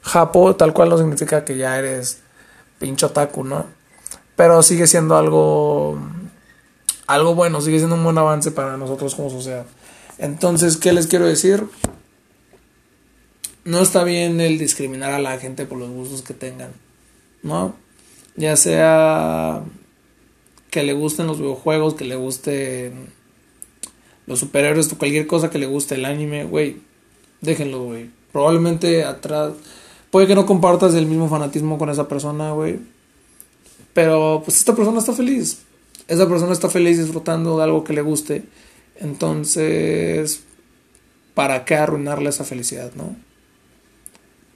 japo, 0.00 0.56
tal 0.56 0.72
cual 0.72 0.88
no 0.88 0.96
significa 0.96 1.44
que 1.44 1.58
ya 1.58 1.78
eres 1.78 2.20
pincho 2.78 3.08
otaku, 3.08 3.44
¿no? 3.44 3.66
Pero 4.36 4.62
sigue 4.62 4.86
siendo 4.86 5.18
algo 5.18 5.98
algo 7.08 7.34
bueno, 7.34 7.60
sigue 7.62 7.78
siendo 7.78 7.96
un 7.96 8.04
buen 8.04 8.18
avance 8.18 8.50
para 8.52 8.76
nosotros 8.76 9.14
como 9.14 9.30
sociedad. 9.30 9.66
Entonces, 10.18 10.76
¿qué 10.76 10.92
les 10.92 11.06
quiero 11.06 11.26
decir? 11.26 11.64
No 13.64 13.80
está 13.80 14.04
bien 14.04 14.40
el 14.40 14.58
discriminar 14.58 15.12
a 15.12 15.18
la 15.18 15.38
gente 15.38 15.64
por 15.64 15.78
los 15.78 15.90
gustos 15.90 16.20
que 16.22 16.34
tengan, 16.34 16.70
¿no? 17.42 17.74
Ya 18.36 18.56
sea 18.56 19.62
que 20.70 20.82
le 20.82 20.92
gusten 20.92 21.26
los 21.26 21.38
videojuegos, 21.38 21.94
que 21.94 22.04
le 22.04 22.14
gusten 22.14 23.10
los 24.26 24.40
superhéroes 24.40 24.92
o 24.92 24.98
cualquier 24.98 25.26
cosa 25.26 25.48
que 25.48 25.58
le 25.58 25.66
guste 25.66 25.94
el 25.94 26.04
anime, 26.04 26.44
güey, 26.44 26.76
déjenlo, 27.40 27.84
güey. 27.84 28.10
Probablemente 28.32 29.04
atrás, 29.04 29.54
puede 30.10 30.26
que 30.26 30.34
no 30.34 30.44
compartas 30.44 30.94
el 30.94 31.06
mismo 31.06 31.30
fanatismo 31.30 31.78
con 31.78 31.88
esa 31.88 32.06
persona, 32.06 32.52
güey. 32.52 32.80
Pero 33.94 34.42
pues 34.44 34.58
esta 34.58 34.76
persona 34.76 34.98
está 34.98 35.14
feliz 35.14 35.62
esa 36.08 36.28
persona 36.28 36.52
está 36.52 36.68
feliz 36.68 36.98
disfrutando 36.98 37.58
de 37.58 37.64
algo 37.64 37.84
que 37.84 37.92
le 37.92 38.00
guste. 38.00 38.42
Entonces, 38.96 40.42
¿para 41.34 41.64
qué 41.64 41.76
arruinarle 41.76 42.30
esa 42.30 42.44
felicidad, 42.44 42.92
no? 42.94 43.14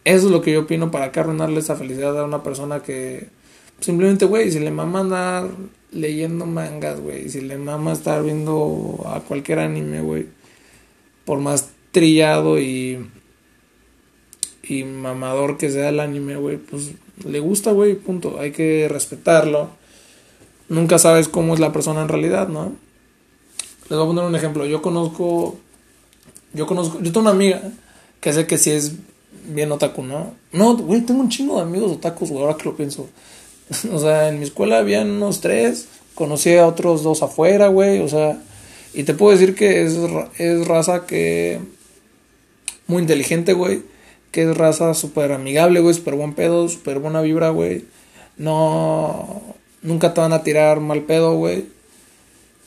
Eso 0.04 0.26
es 0.26 0.32
lo 0.32 0.42
que 0.42 0.52
yo 0.52 0.62
opino, 0.62 0.90
¿para 0.90 1.12
qué 1.12 1.21
arruinarle 1.21 1.61
esa 1.61 1.76
felicidad 1.76 2.18
a 2.18 2.25
una 2.25 2.42
persona 2.42 2.80
que 2.80 3.28
simplemente, 3.80 4.25
güey, 4.25 4.50
si 4.50 4.59
le 4.59 4.71
mama 4.71 5.00
andar 5.00 5.50
leyendo 5.93 6.47
mangas, 6.47 6.99
güey, 7.00 7.28
si 7.28 7.41
le 7.41 7.58
mama 7.58 7.93
estar 7.93 8.25
viendo 8.25 9.04
a 9.06 9.21
cualquier 9.21 9.60
anime, 9.60 10.00
güey, 10.00 10.26
por 11.25 11.38
más 11.38 11.71
trillado 11.93 12.58
y 12.58 13.06
y 14.62 14.84
mamador 14.84 15.58
que 15.58 15.71
sea 15.71 15.91
el 15.91 16.00
anime, 16.00 16.36
güey, 16.36 16.56
pues 16.56 16.93
le 17.25 17.41
gusta, 17.41 17.73
güey, 17.73 17.95
punto. 17.95 18.38
Hay 18.38 18.52
que 18.52 18.88
respetarlo 18.88 19.71
nunca 20.69 20.99
sabes 20.99 21.29
cómo 21.29 21.55
es 21.55 21.61
la 21.61 21.73
persona 21.73 22.03
en 22.03 22.09
realidad, 22.09 22.49
¿no? 22.49 22.73
Les 23.89 23.99
voy 23.99 24.03
a 24.03 24.07
poner 24.07 24.25
un 24.25 24.37
ejemplo. 24.37 24.67
Yo 24.67 24.83
conozco, 24.83 25.57
yo 26.55 26.67
conozco, 26.67 26.99
yo 27.01 27.13
tengo 27.13 27.21
una 27.21 27.31
amiga 27.31 27.63
que 28.21 28.33
sé 28.33 28.47
que 28.47 28.59
sí 28.59 28.71
es 28.71 28.95
bien 29.47 29.73
otaku, 29.73 30.03
¿no? 30.03 30.35
No, 30.53 30.77
güey, 30.77 31.03
tengo 31.03 31.21
un 31.21 31.29
chingo 31.29 31.57
de 31.57 31.63
amigos 31.63 31.93
otakus, 31.93 32.31
güey, 32.31 32.43
ahora 32.43 32.57
que 32.57 32.65
lo 32.65 32.77
pienso. 32.77 33.09
o 33.93 33.99
sea, 33.99 34.29
en 34.29 34.39
mi 34.39 34.45
escuela 34.45 34.79
habían 34.79 35.11
unos 35.11 35.41
tres, 35.41 35.89
conocí 36.15 36.55
a 36.55 36.67
otros 36.67 37.03
dos 37.03 37.23
afuera, 37.23 37.69
güey, 37.69 38.01
o 38.01 38.09
sea, 38.09 38.41
y 38.95 39.05
te 39.05 39.15
puedo 39.15 39.33
decir 39.33 39.55
que 39.55 39.83
es, 39.83 39.99
es 40.39 40.67
raza 40.67 41.07
que 41.07 41.61
muy 42.87 43.03
inteligente, 43.03 43.55
güey, 43.55 43.83
que 44.31 44.43
es 44.43 44.57
raza 44.57 44.95
súper 44.95 45.33
amigable, 45.33 45.81
güey, 45.81 45.95
súper 45.95 46.15
buen 46.15 46.35
pedo, 46.35 46.69
súper 46.69 46.99
buena 46.99 47.21
vibra, 47.21 47.51
güey. 47.51 47.85
No, 48.37 49.43
Nunca 49.82 50.14
te 50.14 50.21
van 50.21 50.32
a 50.32 50.42
tirar 50.42 50.80
mal 50.80 51.02
pedo, 51.02 51.36
güey. 51.36 51.66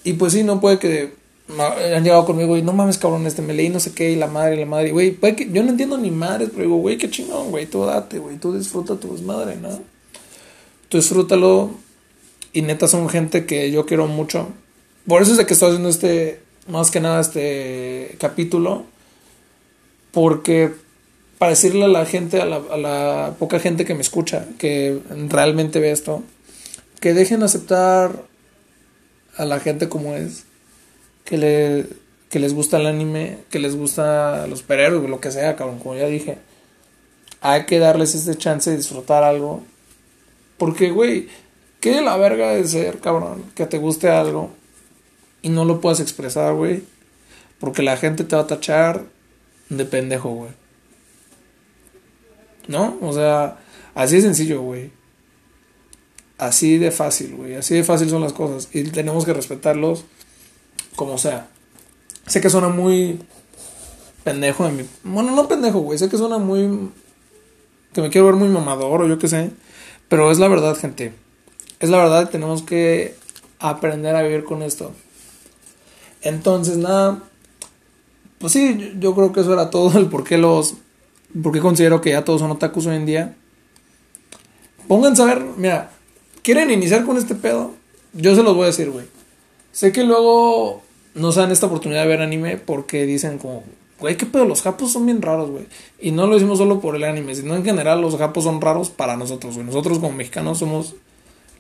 Y 0.04 0.14
pues 0.14 0.34
sí, 0.34 0.44
no 0.44 0.60
puede 0.60 0.80
que 0.80 1.14
han 1.60 2.04
llegado 2.04 2.26
conmigo 2.26 2.58
y 2.58 2.62
no 2.62 2.74
mames, 2.74 2.98
cabrón, 2.98 3.28
este 3.28 3.42
me 3.42 3.54
leí 3.54 3.70
no 3.70 3.80
sé 3.80 3.94
qué 3.94 4.12
y 4.12 4.16
la 4.16 4.28
madre 4.28 4.56
y 4.56 4.60
la 4.60 4.66
madre, 4.66 4.92
güey, 4.92 5.12
puede 5.12 5.36
que 5.36 5.50
yo 5.52 5.64
no 5.64 5.70
entiendo 5.70 5.98
ni 5.98 6.10
madres, 6.10 6.50
pero 6.52 6.64
digo, 6.64 6.78
güey, 6.78 6.98
qué 6.98 7.10
chingón, 7.10 7.52
güey, 7.52 7.68
tú 7.68 7.86
date, 7.86 8.18
güey, 8.18 8.38
tú 8.38 8.58
disfruta 8.58 8.96
tu 8.96 9.14
desmadre, 9.14 9.56
¿no? 9.58 9.80
Tú 10.90 10.98
disfrútalo 10.98 11.72
y 12.52 12.62
neta 12.62 12.88
son 12.88 13.10
gente 13.10 13.46
que 13.46 13.72
yo 13.72 13.86
quiero 13.86 14.08
mucho. 14.08 14.50
Por 15.08 15.22
eso 15.22 15.32
es 15.32 15.38
de 15.38 15.46
que 15.46 15.54
estoy 15.54 15.70
haciendo 15.70 15.90
este, 15.90 16.40
más 16.68 16.90
que 16.90 17.00
nada 17.00 17.22
este 17.22 18.16
capítulo, 18.20 18.86
porque 20.12 20.72
para 21.38 21.52
decirle 21.52 21.86
a 21.86 21.90
la 21.90 22.06
gente, 22.06 22.42
a 22.42 22.46
la, 22.46 22.62
a 22.72 22.78
la 22.78 23.36
poca 23.38 23.60
gente 23.60 23.86
que 23.86 23.94
me 23.94 24.02
escucha, 24.02 24.48
que 24.58 25.00
realmente 25.30 25.80
ve 25.80 25.92
esto, 25.92 26.24
que 27.06 27.14
dejen 27.14 27.44
aceptar 27.44 28.24
a 29.38 29.46
la 29.46 29.60
gente 29.60 29.88
como 29.90 30.16
es, 30.16 30.46
que, 31.24 31.38
le, 31.38 31.86
que 32.32 32.40
les 32.40 32.52
gusta 32.56 32.78
el 32.78 32.88
anime, 32.88 33.38
que 33.52 33.60
les 33.60 33.76
gusta 33.76 34.48
los 34.48 34.62
superhéroes, 34.62 35.08
lo 35.08 35.20
que 35.20 35.32
sea, 35.32 35.56
cabrón, 35.56 35.78
como 35.78 35.94
ya 35.94 36.08
dije. 36.08 36.40
Hay 37.42 37.68
que 37.68 37.78
darles 37.78 38.16
este 38.16 38.36
chance 38.36 38.72
de 38.72 38.78
disfrutar 38.78 39.24
algo. 39.24 39.62
Porque, 40.58 40.90
güey, 40.90 41.30
qué 41.80 42.02
la 42.02 42.18
verga 42.18 42.50
de 42.50 42.68
ser, 42.68 42.98
cabrón, 42.98 43.44
que 43.54 43.68
te 43.68 43.78
guste 43.78 44.10
algo 44.10 44.50
y 45.44 45.50
no 45.50 45.64
lo 45.64 45.82
puedas 45.82 46.00
expresar, 46.00 46.56
güey. 46.56 46.86
Porque 47.60 47.84
la 47.84 47.98
gente 47.98 48.24
te 48.24 48.36
va 48.36 48.42
a 48.42 48.48
tachar 48.48 49.04
de 49.70 49.86
pendejo, 49.86 50.30
güey. 50.30 50.52
¿No? 52.68 52.98
O 53.00 53.14
sea, 53.14 53.60
así 53.94 54.16
de 54.16 54.22
sencillo, 54.24 54.64
güey. 54.64 54.90
Así 56.38 56.78
de 56.78 56.92
fácil, 56.92 57.36
güey. 57.36 57.56
Así 57.56 57.76
de 57.76 57.84
fácil 57.84 58.10
son 58.10 58.22
las 58.22 58.34
cosas. 58.34 58.70
Y 58.74 58.84
tenemos 58.84 59.26
que 59.26 59.34
respetarlos 59.34 60.06
como 60.96 61.18
sea. 61.18 61.48
Sé 62.28 62.42
que 62.42 62.50
suena 62.50 62.70
muy 62.70 63.20
pendejo 64.24 64.66
de 64.66 64.72
mi... 64.72 64.86
Bueno, 65.04 65.32
no 65.32 65.48
pendejo, 65.48 65.80
güey. 65.80 65.98
Sé 65.98 66.10
que 66.10 66.18
suena 66.18 66.38
muy... 66.38 66.92
Que 67.94 68.02
me 68.02 68.10
quiero 68.10 68.28
ver 68.28 68.36
muy 68.36 68.50
mamador 68.50 69.02
o 69.02 69.08
yo 69.08 69.18
qué 69.18 69.30
sé. 69.30 69.52
Pero 70.10 70.32
es 70.32 70.40
la 70.40 70.50
verdad, 70.50 70.76
gente. 70.76 71.14
Es 71.80 71.90
la 71.90 71.98
verdad. 71.98 72.30
Tenemos 72.30 72.64
que 72.64 73.16
aprender 73.60 74.16
a 74.16 74.24
vivir 74.24 74.44
con 74.44 74.62
esto. 74.62 74.92
Entonces, 76.22 76.78
nada. 76.78 77.24
Pues 78.40 78.52
sí, 78.52 78.96
yo 79.00 79.16
creo 79.16 79.32
que 79.32 79.40
eso 79.40 79.54
era 79.54 79.70
todo. 79.70 79.98
El 79.98 80.08
por 80.08 80.26
qué 80.26 80.38
los... 80.38 80.76
Por 81.42 81.54
qué 81.54 81.60
considero 81.60 82.02
que 82.02 82.12
ya 82.12 82.26
todos 82.26 82.42
son 82.42 82.52
otakus 82.52 82.88
hoy 82.88 82.96
en 82.98 83.06
día. 83.06 83.36
Pónganse 84.88 85.24
a 85.24 85.26
ver, 85.26 85.44
mira, 85.58 85.92
quieren 86.46 86.70
iniciar 86.70 87.06
con 87.06 87.18
este 87.18 87.34
pedo, 87.34 87.72
yo 88.14 88.36
se 88.36 88.44
los 88.44 88.56
voy 88.56 88.66
a 88.66 88.68
decir, 88.68 88.92
güey. 88.92 89.06
Sé 89.72 89.92
que 89.92 90.04
luego 90.04 90.84
no 91.16 91.32
se 91.32 91.40
dan 91.40 91.52
esta 91.52 91.66
oportunidad 91.66 92.04
de 92.04 92.08
ver 92.08 92.22
anime 92.22 92.58
porque 92.58 93.08
dicen 93.08 93.40
como, 93.40 93.64
güey, 94.00 94.16
qué 94.16 94.28
pedo, 94.28 94.46
los 94.46 94.62
japos 94.62 94.92
son 94.92 95.08
bien 95.08 95.24
raros, 95.24 95.50
güey. 95.50 95.66
Y 96.00 96.12
no 96.12 96.28
lo 96.28 96.36
decimos 96.36 96.60
solo 96.60 96.80
por 96.82 96.96
el 96.96 97.04
anime, 97.04 97.34
sino 97.34 97.56
en 97.56 97.66
general 97.66 98.00
los 98.00 98.16
japos 98.16 98.44
son 98.44 98.62
raros 98.62 98.92
para 98.92 99.18
nosotros, 99.18 99.56
güey. 99.56 99.66
Nosotros 99.66 99.98
como 99.98 100.14
mexicanos 100.14 100.60
somos, 100.60 100.94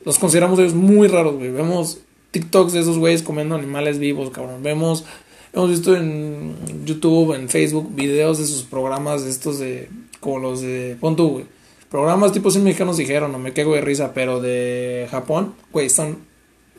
los 0.06 0.20
consideramos 0.20 0.60
ellos 0.60 0.76
muy 0.76 1.08
raros, 1.08 1.36
güey. 1.36 1.50
Vemos 1.50 1.98
TikToks 2.30 2.74
de 2.74 2.82
esos 2.82 3.00
güeyes 3.00 3.24
comiendo 3.24 3.56
animales 3.56 3.98
vivos, 3.98 4.30
cabrón. 4.30 4.62
Vemos, 4.62 5.04
hemos 5.52 5.72
visto 5.72 5.96
en 5.96 6.86
YouTube, 6.86 7.34
en 7.34 7.50
Facebook, 7.50 7.90
videos 7.96 8.38
de 8.38 8.46
sus 8.46 8.62
programas, 8.62 9.24
estos 9.24 9.58
de, 9.58 9.90
como 10.20 10.38
los 10.38 10.62
de, 10.62 10.96
pon 11.00 11.16
güey 11.16 11.55
Programas 11.96 12.34
tipo 12.34 12.52
100 12.52 12.62
mexicanos 12.66 12.98
dijeron, 12.98 13.32
no 13.32 13.40
me 13.40 13.54
quedo 13.54 13.72
de 13.72 13.80
risa, 13.80 14.14
pero 14.14 14.42
de 14.42 15.08
Japón, 15.10 15.56
güey, 15.72 15.90
son 15.90 16.18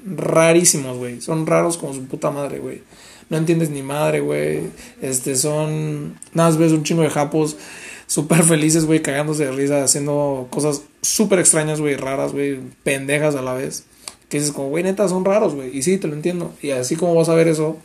rarísimos, 0.05 0.99
güey. 0.99 1.23
Son 1.23 1.47
raros 1.47 1.79
como 1.79 1.95
su 1.95 2.05
puta 2.05 2.31
madre, 2.31 2.59
güey. 2.59 2.83
no 3.31 3.39
entiendes 3.39 3.71
ni 3.71 3.83
madre, 3.83 4.21
güey. 4.21 4.65
Este, 5.01 5.35
son. 5.35 6.19
Nada 6.35 6.51
más 6.51 6.59
ves 6.59 6.73
un 6.73 6.83
chingo 6.83 7.01
de 7.01 7.09
japos 7.09 7.57
súper 8.07 8.43
felices, 8.43 8.85
güey, 8.85 9.01
cagándose 9.01 9.47
de 9.47 9.53
risa, 9.53 9.83
haciendo 9.83 10.49
cosas 10.51 10.83
súper 11.01 11.39
extrañas, 11.39 11.81
güey, 11.81 11.97
raras, 11.97 12.33
güey, 12.33 12.61
pendejas 12.83 13.37
a 13.37 13.41
la 13.41 13.55
vez. 13.55 13.85
Que 14.29 14.37
dices, 14.39 14.53
como, 14.53 14.69
güey, 14.69 14.85
neta, 14.85 15.09
son 15.09 15.25
raros, 15.25 15.55
güey. 15.55 15.75
Y 15.75 15.81
sí, 15.83 15.97
te 15.97 16.09
lo 16.09 16.13
entiendo. 16.13 16.53
Y 16.61 16.73
así 16.73 16.95
como 16.95 17.15
vas 17.15 17.31
a 17.31 17.35
ver 17.35 17.49
eso, 17.49 17.79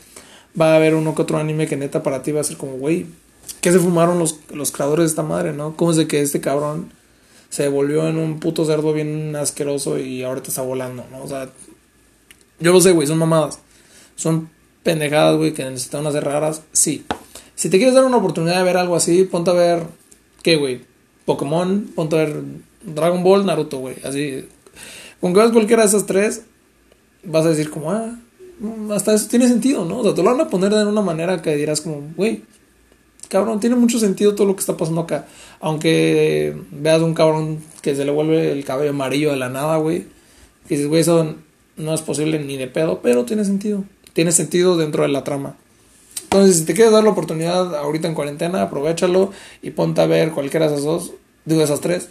va 0.60 0.74
a 0.74 0.76
haber 0.76 0.96
uno 0.96 1.15
que 1.15 1.22
otro 1.22 1.38
anime 1.38 1.65
que 1.67 1.78
neta 1.78 2.04
para 2.04 2.24
ti 2.24 2.34
va 2.34 2.41
a 2.41 2.44
ser 2.44 2.58
como, 2.58 2.74
güey, 2.74 3.06
¿qué 3.62 3.72
se 3.72 3.80
fumaron 3.80 4.20
los, 4.20 4.41
los 4.54 4.74
creadores 4.74 5.04
de 5.04 5.10
esta 5.12 5.24
madre, 5.24 5.54
no? 5.54 5.78
¿Cómo 5.78 5.91
es 5.91 5.98
de 5.98 6.08
que 6.10 6.20
este 6.20 6.41
cabrón 6.41 7.00
se 7.52 7.68
volvió 7.68 8.08
en 8.08 8.18
un 8.18 8.40
puto 8.40 8.66
cerdo 8.66 8.94
bien 8.94 9.36
asqueroso 9.36 10.00
y 10.00 10.24
ahora 10.24 10.42
te 10.42 10.50
está 10.50 10.62
volando, 10.62 11.06
¿no? 11.12 11.22
O 11.22 11.28
sea, 11.28 11.50
yo 12.62 12.72
lo 12.72 12.80
sé, 12.80 12.94
güey, 12.94 13.08
son 13.08 13.18
mamadas. 13.18 13.60
Son 14.16 14.50
pendejadas, 14.84 15.36
güey, 15.36 15.54
que 15.54 15.66
necesitan 15.66 16.08
hacer 16.08 16.24
raras, 16.24 16.64
sí. 16.72 17.06
Si 17.56 17.70
te 17.70 17.78
quieres 17.78 17.94
dar 17.94 18.06
una 18.06 18.18
oportunidad 18.18 18.58
de 18.58 18.64
ver 18.64 18.78
algo 18.78 18.96
así, 18.96 19.26
ponte 19.26 19.52
a 19.52 19.54
ver, 19.54 19.84
¿qué, 20.42 20.56
güey? 20.56 20.82
Pokémon, 21.26 21.92
ponte 21.94 22.16
a 22.16 22.20
ver 22.20 22.42
Dragon 22.84 23.22
Ball, 23.22 23.46
Naruto, 23.46 23.80
güey. 23.80 23.98
Así, 24.06 24.48
con 25.20 25.34
que 25.34 25.40
veas 25.40 25.52
cualquiera 25.52 25.84
de 25.84 25.90
esas 25.90 26.06
tres, 26.06 26.44
vas 27.22 27.46
a 27.46 27.50
decir 27.50 27.70
como, 27.70 27.92
ah, 27.92 28.18
mm, 28.60 28.94
hasta 28.94 29.14
eso 29.14 29.28
tiene 29.28 29.50
sentido, 29.50 29.84
¿no? 29.84 30.00
O 30.00 30.04
sea, 30.06 30.16
te 30.16 30.24
lo 30.24 30.32
van 30.32 30.40
a 30.40 30.48
poner 30.48 30.74
de 30.74 30.86
una 30.86 31.02
manera 31.02 31.42
que 31.42 31.54
dirás 31.58 31.82
como, 31.82 32.14
güey, 32.16 32.44
cabrón, 33.32 33.62
tiene 33.62 33.78
mucho 33.78 33.98
sentido 33.98 34.36
todo 34.36 34.46
lo 34.46 34.56
que 34.56 34.60
está 34.60 34.76
pasando 34.76 35.02
acá. 35.02 35.26
Aunque 35.62 36.54
veas 36.70 37.02
un 37.02 37.13
cabrón 37.13 37.63
que 37.82 37.96
se 37.96 38.04
le 38.04 38.12
vuelve 38.12 38.52
el 38.52 38.65
cabello 38.65 38.89
amarillo 38.89 39.32
de 39.32 39.38
la 39.38 39.48
nada, 39.48 39.78
güey. 39.78 40.06
Que 40.67 40.76
dices, 40.76 40.88
güey, 40.88 41.02
eso 41.02 41.36
no 41.78 41.94
es 41.94 42.02
posible 42.02 42.39
ni 42.39 42.58
de 42.58 42.67
pedo, 42.67 43.00
pero 43.02 43.24
tiene 43.24 43.46
sentido. 43.46 43.86
Tiene 44.12 44.34
sentido 44.34 44.76
dentro 44.76 45.04
de 45.04 45.10
la 45.10 45.24
trama. 45.24 45.56
Entonces, 46.24 46.58
si 46.58 46.65
te 46.65 46.74
quieres 46.74 46.91
dar 46.91 47.06
la 47.06 47.12
oportunidad 47.12 47.74
ahorita 47.74 48.10
en 48.10 48.15
cuarentena, 48.15 48.63
aprovechalo 48.63 49.32
y 49.62 49.72
ponte 49.72 50.02
a 50.02 50.08
ver 50.08 50.32
cualquiera 50.32 50.67
de 50.67 50.74
esas 50.74 50.86
dos, 50.86 51.13
digo 51.46 51.62
esas 51.62 51.80
tres, 51.80 52.10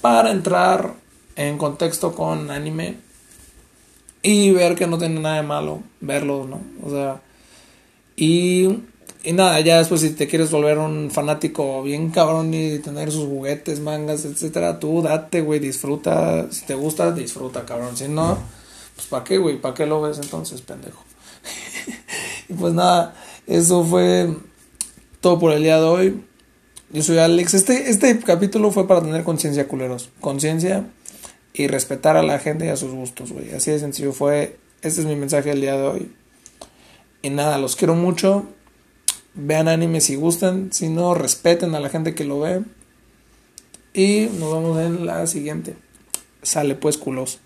para 0.00 0.30
entrar 0.30 0.94
en 1.36 1.58
contexto 1.58 2.14
con 2.14 2.50
anime 2.50 2.96
y 4.22 4.50
ver 4.52 4.76
que 4.76 4.86
no 4.86 4.96
tiene 4.96 5.20
nada 5.20 5.36
de 5.36 5.42
malo 5.42 5.82
verlo, 6.00 6.46
¿no? 6.48 6.62
O 6.82 6.90
sea, 6.90 7.20
y, 8.16 8.78
y 9.24 9.32
nada, 9.32 9.58
ya 9.60 9.78
después 9.78 10.02
si 10.02 10.10
te 10.10 10.28
quieres 10.28 10.50
volver 10.50 10.78
un 10.78 11.10
fanático 11.10 11.82
bien 11.82 12.10
cabrón 12.10 12.52
y 12.52 12.78
tener 12.78 13.10
sus 13.10 13.26
juguetes, 13.26 13.80
mangas, 13.80 14.24
etcétera, 14.24 14.78
tú 14.78 15.02
date, 15.02 15.40
güey, 15.40 15.60
disfruta, 15.60 16.46
si 16.50 16.66
te 16.66 16.74
gusta, 16.74 17.10
disfruta, 17.12 17.64
cabrón, 17.64 17.96
si 17.96 18.08
no, 18.08 18.38
pues 18.94 19.08
¿para 19.08 19.24
qué, 19.24 19.38
güey? 19.38 19.60
¿Para 19.60 19.74
qué 19.74 19.86
lo 19.86 20.02
ves 20.02 20.18
entonces, 20.18 20.60
pendejo? 20.60 21.02
y 22.48 22.52
pues 22.52 22.74
nada, 22.74 23.14
eso 23.46 23.82
fue 23.82 24.28
todo 25.20 25.38
por 25.38 25.52
el 25.52 25.62
día 25.62 25.78
de 25.78 25.86
hoy. 25.86 26.24
Yo 26.90 27.02
soy 27.02 27.18
Alex. 27.18 27.54
Este, 27.54 27.90
este 27.90 28.18
capítulo 28.20 28.70
fue 28.70 28.86
para 28.86 29.00
tener 29.00 29.24
conciencia, 29.24 29.66
culeros. 29.66 30.10
Conciencia 30.20 30.84
y 31.52 31.66
respetar 31.66 32.16
a 32.16 32.22
la 32.22 32.38
gente 32.38 32.66
y 32.66 32.68
a 32.68 32.76
sus 32.76 32.92
gustos, 32.92 33.32
güey. 33.32 33.52
Así 33.52 33.70
de 33.70 33.78
sencillo 33.78 34.12
fue. 34.12 34.58
Este 34.82 35.00
es 35.00 35.06
mi 35.06 35.16
mensaje 35.16 35.48
del 35.48 35.60
día 35.60 35.76
de 35.76 35.82
hoy. 35.82 36.12
Y 37.22 37.30
nada, 37.30 37.58
los 37.58 37.74
quiero 37.74 37.94
mucho. 37.94 38.46
Vean 39.34 39.68
anime 39.68 40.00
si 40.00 40.16
gustan. 40.16 40.72
Si 40.72 40.88
no, 40.88 41.14
respeten 41.14 41.74
a 41.74 41.80
la 41.80 41.88
gente 41.88 42.14
que 42.14 42.24
lo 42.24 42.40
ve. 42.40 42.62
Y 43.92 44.28
nos 44.38 44.52
vemos 44.52 44.78
en 44.80 45.06
la 45.06 45.26
siguiente. 45.26 45.76
Sale 46.42 46.74
pues 46.74 46.98
culos. 46.98 47.40